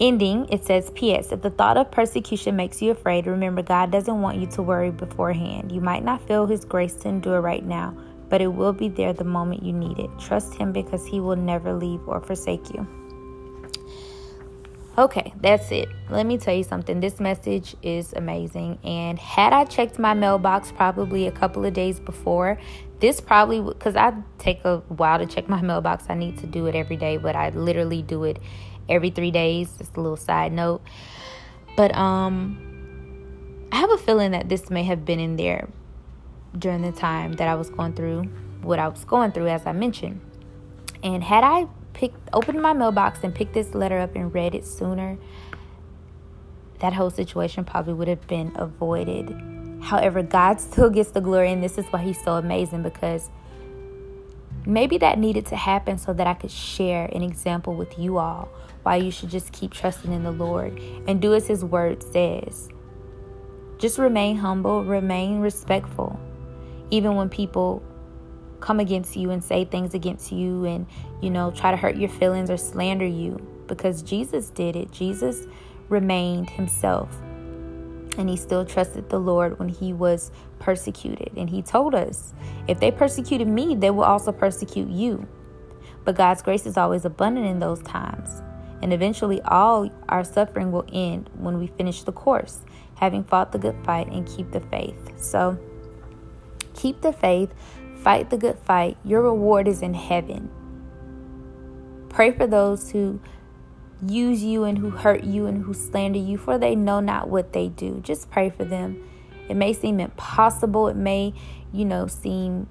Ending, 0.00 0.48
it 0.48 0.64
says, 0.64 0.90
P.S. 0.94 1.30
If 1.30 1.42
the 1.42 1.50
thought 1.50 1.76
of 1.76 1.90
persecution 1.90 2.56
makes 2.56 2.80
you 2.80 2.90
afraid, 2.90 3.26
remember 3.26 3.60
God 3.62 3.90
doesn't 3.90 4.22
want 4.22 4.38
you 4.38 4.46
to 4.46 4.62
worry 4.62 4.90
beforehand. 4.90 5.70
You 5.70 5.82
might 5.82 6.02
not 6.02 6.26
feel 6.26 6.46
His 6.46 6.64
grace 6.64 6.94
to 6.96 7.08
endure 7.08 7.42
right 7.42 7.62
now, 7.62 7.94
but 8.30 8.40
it 8.40 8.46
will 8.46 8.72
be 8.72 8.88
there 8.88 9.12
the 9.12 9.24
moment 9.24 9.62
you 9.62 9.72
need 9.72 9.98
it. 9.98 10.10
Trust 10.18 10.54
Him 10.54 10.72
because 10.72 11.04
He 11.04 11.20
will 11.20 11.36
never 11.36 11.74
leave 11.74 12.00
or 12.06 12.20
forsake 12.20 12.72
you. 12.72 12.86
Okay, 14.96 15.32
that's 15.40 15.70
it. 15.70 15.88
Let 16.10 16.26
me 16.26 16.36
tell 16.36 16.54
you 16.54 16.64
something. 16.64 17.00
This 17.00 17.20
message 17.20 17.74
is 17.82 18.12
amazing. 18.12 18.78
And 18.84 19.18
had 19.18 19.52
I 19.52 19.64
checked 19.64 19.98
my 19.98 20.14
mailbox 20.14 20.72
probably 20.72 21.26
a 21.26 21.32
couple 21.32 21.64
of 21.64 21.72
days 21.72 21.98
before, 22.00 22.58
this 23.00 23.20
probably 23.20 23.62
because 23.62 23.96
I 23.96 24.12
take 24.38 24.64
a 24.64 24.78
while 24.88 25.18
to 25.18 25.26
check 25.26 25.48
my 25.48 25.62
mailbox. 25.62 26.04
I 26.08 26.14
need 26.14 26.38
to 26.38 26.46
do 26.46 26.66
it 26.66 26.74
every 26.74 26.96
day, 26.96 27.16
but 27.16 27.34
I 27.34 27.48
literally 27.50 28.02
do 28.02 28.24
it 28.24 28.38
every 28.88 29.10
three 29.10 29.30
days. 29.30 29.72
Just 29.78 29.96
a 29.96 30.00
little 30.00 30.16
side 30.16 30.52
note. 30.52 30.82
But 31.76 31.94
um, 31.96 33.68
I 33.72 33.76
have 33.76 33.90
a 33.90 33.98
feeling 33.98 34.32
that 34.32 34.48
this 34.48 34.70
may 34.70 34.82
have 34.82 35.04
been 35.04 35.20
in 35.20 35.36
there 35.36 35.68
during 36.58 36.82
the 36.82 36.92
time 36.92 37.34
that 37.34 37.48
I 37.48 37.54
was 37.54 37.70
going 37.70 37.94
through 37.94 38.28
what 38.62 38.78
I 38.78 38.88
was 38.88 39.04
going 39.04 39.32
through, 39.32 39.48
as 39.48 39.66
I 39.66 39.72
mentioned. 39.72 40.20
And 41.02 41.24
had 41.24 41.44
I 41.44 41.66
picked 41.92 42.16
opened 42.32 42.60
my 42.60 42.72
mailbox 42.72 43.20
and 43.22 43.34
picked 43.34 43.54
this 43.54 43.74
letter 43.74 43.98
up 43.98 44.14
and 44.14 44.32
read 44.32 44.54
it 44.54 44.66
sooner, 44.66 45.18
that 46.80 46.92
whole 46.92 47.10
situation 47.10 47.64
probably 47.64 47.94
would 47.94 48.08
have 48.08 48.26
been 48.26 48.52
avoided. 48.56 49.34
However, 49.82 50.22
God 50.22 50.60
still 50.60 50.90
gets 50.90 51.10
the 51.10 51.20
glory, 51.20 51.52
and 51.52 51.62
this 51.62 51.78
is 51.78 51.86
why 51.86 52.02
He's 52.02 52.22
so 52.22 52.34
amazing 52.34 52.82
because 52.82 53.30
maybe 54.66 54.98
that 54.98 55.18
needed 55.18 55.46
to 55.46 55.56
happen 55.56 55.96
so 55.98 56.12
that 56.12 56.26
I 56.26 56.34
could 56.34 56.50
share 56.50 57.06
an 57.06 57.22
example 57.22 57.74
with 57.74 57.98
you 57.98 58.18
all 58.18 58.48
why 58.82 58.96
you 58.96 59.10
should 59.10 59.28
just 59.28 59.52
keep 59.52 59.72
trusting 59.72 60.12
in 60.12 60.22
the 60.22 60.30
Lord 60.30 60.78
and 61.06 61.20
do 61.20 61.34
as 61.34 61.46
His 61.46 61.64
word 61.64 62.02
says. 62.02 62.68
Just 63.78 63.98
remain 63.98 64.36
humble, 64.36 64.84
remain 64.84 65.40
respectful, 65.40 66.20
even 66.90 67.14
when 67.16 67.28
people 67.28 67.82
come 68.60 68.80
against 68.80 69.16
you 69.16 69.30
and 69.30 69.42
say 69.42 69.64
things 69.64 69.94
against 69.94 70.32
you 70.32 70.64
and, 70.64 70.86
you 71.20 71.30
know, 71.30 71.50
try 71.50 71.70
to 71.70 71.76
hurt 71.76 71.96
your 71.96 72.10
feelings 72.10 72.50
or 72.50 72.56
slander 72.56 73.06
you 73.06 73.44
because 73.66 74.02
Jesus 74.02 74.50
did 74.50 74.76
it. 74.76 74.92
Jesus 74.92 75.46
remained 75.88 76.50
himself 76.50 77.08
and 78.18 78.28
he 78.28 78.36
still 78.36 78.64
trusted 78.64 79.08
the 79.08 79.18
Lord 79.18 79.58
when 79.58 79.68
he 79.68 79.92
was 79.92 80.30
persecuted. 80.58 81.30
And 81.36 81.48
he 81.48 81.62
told 81.62 81.94
us, 81.94 82.34
if 82.68 82.80
they 82.80 82.90
persecuted 82.90 83.48
me, 83.48 83.74
they 83.74 83.90
will 83.90 84.04
also 84.04 84.32
persecute 84.32 84.88
you. 84.88 85.26
But 86.04 86.16
God's 86.16 86.42
grace 86.42 86.66
is 86.66 86.76
always 86.76 87.04
abundant 87.04 87.46
in 87.46 87.60
those 87.60 87.80
times. 87.82 88.42
And 88.82 88.92
eventually, 88.92 89.40
all 89.42 89.90
our 90.08 90.24
suffering 90.24 90.72
will 90.72 90.86
end 90.92 91.28
when 91.34 91.58
we 91.58 91.66
finish 91.66 92.02
the 92.02 92.12
course, 92.12 92.60
having 92.96 93.24
fought 93.24 93.52
the 93.52 93.58
good 93.58 93.76
fight 93.84 94.08
and 94.08 94.26
keep 94.26 94.50
the 94.52 94.60
faith. 94.60 95.12
So, 95.22 95.58
keep 96.80 97.00
the 97.02 97.12
faith, 97.12 97.52
Fight 98.02 98.30
the 98.30 98.38
good 98.38 98.58
fight. 98.60 98.96
Your 99.04 99.20
reward 99.22 99.68
is 99.68 99.82
in 99.82 99.92
heaven. 99.92 100.50
Pray 102.08 102.30
for 102.30 102.46
those 102.46 102.92
who 102.92 103.20
use 104.06 104.42
you 104.42 104.64
and 104.64 104.78
who 104.78 104.88
hurt 104.88 105.22
you 105.22 105.44
and 105.44 105.64
who 105.64 105.74
slander 105.74 106.18
you, 106.18 106.38
for 106.38 106.56
they 106.56 106.74
know 106.74 107.00
not 107.00 107.28
what 107.28 107.52
they 107.52 107.68
do. 107.68 108.00
Just 108.02 108.30
pray 108.30 108.48
for 108.48 108.64
them. 108.64 109.06
It 109.50 109.54
may 109.54 109.74
seem 109.74 110.00
impossible. 110.00 110.88
It 110.88 110.96
may, 110.96 111.34
you 111.74 111.84
know, 111.84 112.06
seem 112.06 112.68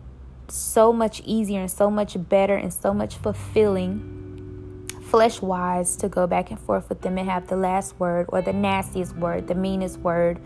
so 0.47 0.91
much 0.91 1.21
easier 1.25 1.61
and 1.61 1.69
so 1.69 1.91
much 1.91 2.17
better 2.27 2.55
and 2.55 2.73
so 2.73 2.91
much 2.91 3.17
fulfilling, 3.17 4.87
flesh 5.03 5.43
wise, 5.43 5.95
to 5.97 6.09
go 6.09 6.25
back 6.25 6.49
and 6.49 6.59
forth 6.59 6.89
with 6.89 7.01
them 7.01 7.19
and 7.19 7.29
have 7.29 7.49
the 7.49 7.55
last 7.55 7.99
word 7.99 8.25
or 8.29 8.41
the 8.41 8.53
nastiest 8.53 9.15
word, 9.15 9.47
the 9.47 9.53
meanest 9.53 9.99
word 9.99 10.39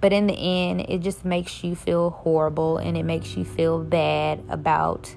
but 0.00 0.12
in 0.12 0.26
the 0.26 0.34
end, 0.34 0.86
it 0.88 1.00
just 1.00 1.24
makes 1.24 1.62
you 1.62 1.74
feel 1.74 2.10
horrible 2.10 2.78
and 2.78 2.96
it 2.96 3.02
makes 3.02 3.36
you 3.36 3.44
feel 3.44 3.82
bad 3.82 4.42
about 4.48 5.14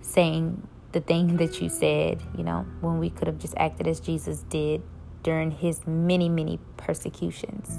saying 0.00 0.66
the 0.92 1.00
thing 1.00 1.36
that 1.36 1.60
you 1.60 1.68
said, 1.68 2.22
you 2.36 2.42
know, 2.42 2.66
when 2.80 2.98
we 2.98 3.10
could 3.10 3.26
have 3.26 3.38
just 3.38 3.54
acted 3.56 3.86
as 3.86 4.00
Jesus 4.00 4.40
did 4.48 4.82
during 5.22 5.50
his 5.50 5.86
many, 5.86 6.28
many 6.28 6.58
persecutions. 6.76 7.78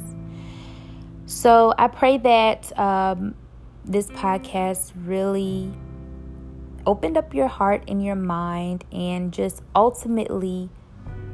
So 1.26 1.74
I 1.78 1.88
pray 1.88 2.18
that 2.18 2.78
um, 2.80 3.36
this 3.84 4.08
podcast 4.08 4.94
really 5.06 5.72
opened 6.86 7.18
up 7.18 7.34
your 7.34 7.48
heart 7.48 7.84
and 7.88 8.04
your 8.04 8.16
mind 8.16 8.86
and 8.92 9.34
just 9.34 9.62
ultimately 9.76 10.70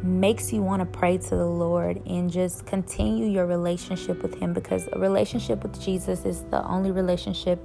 makes 0.05 0.53
you 0.53 0.61
want 0.61 0.81
to 0.81 0.85
pray 0.85 1.17
to 1.17 1.29
the 1.29 1.45
Lord 1.45 2.01
and 2.05 2.31
just 2.31 2.65
continue 2.65 3.27
your 3.27 3.45
relationship 3.45 4.21
with 4.21 4.35
Him 4.35 4.53
because 4.53 4.87
a 4.93 4.99
relationship 4.99 5.63
with 5.63 5.81
Jesus 5.81 6.25
is 6.25 6.41
the 6.51 6.63
only 6.65 6.91
relationship 6.91 7.59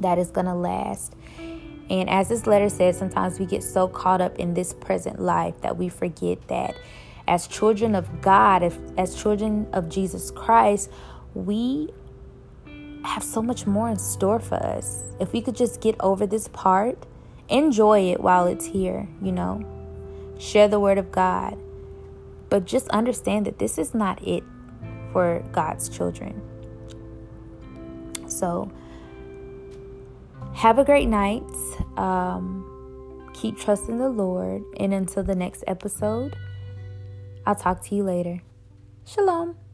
that 0.00 0.18
is 0.18 0.30
going 0.30 0.46
to 0.46 0.54
last. 0.54 1.14
And 1.88 2.10
as 2.10 2.28
this 2.28 2.46
letter 2.46 2.68
says, 2.68 2.98
sometimes 2.98 3.38
we 3.38 3.46
get 3.46 3.62
so 3.62 3.88
caught 3.88 4.20
up 4.20 4.38
in 4.38 4.54
this 4.54 4.72
present 4.72 5.20
life 5.20 5.60
that 5.60 5.76
we 5.76 5.88
forget 5.88 6.48
that 6.48 6.76
as 7.28 7.46
children 7.46 7.94
of 7.94 8.20
God, 8.20 8.62
if, 8.62 8.78
as 8.96 9.14
children 9.14 9.66
of 9.72 9.88
Jesus 9.88 10.30
Christ, 10.30 10.90
we 11.34 11.90
have 13.04 13.22
so 13.22 13.40
much 13.40 13.66
more 13.66 13.88
in 13.88 13.98
store 13.98 14.40
for 14.40 14.56
us. 14.56 15.04
If 15.20 15.32
we 15.32 15.40
could 15.40 15.54
just 15.54 15.80
get 15.80 15.94
over 16.00 16.26
this 16.26 16.48
part 16.48 17.06
enjoy 17.48 18.10
it 18.10 18.20
while 18.20 18.46
it's 18.46 18.66
here, 18.66 19.08
you 19.22 19.32
know. 19.32 19.75
Share 20.38 20.68
the 20.68 20.80
word 20.80 20.98
of 20.98 21.10
God. 21.10 21.58
But 22.48 22.64
just 22.64 22.88
understand 22.88 23.46
that 23.46 23.58
this 23.58 23.78
is 23.78 23.94
not 23.94 24.22
it 24.26 24.44
for 25.12 25.42
God's 25.52 25.88
children. 25.88 26.40
So, 28.28 28.70
have 30.54 30.78
a 30.78 30.84
great 30.84 31.08
night. 31.08 31.42
Um, 31.96 33.30
keep 33.34 33.58
trusting 33.58 33.98
the 33.98 34.08
Lord. 34.08 34.62
And 34.78 34.94
until 34.94 35.22
the 35.22 35.34
next 35.34 35.64
episode, 35.66 36.36
I'll 37.44 37.54
talk 37.54 37.82
to 37.84 37.94
you 37.94 38.02
later. 38.02 38.42
Shalom. 39.04 39.65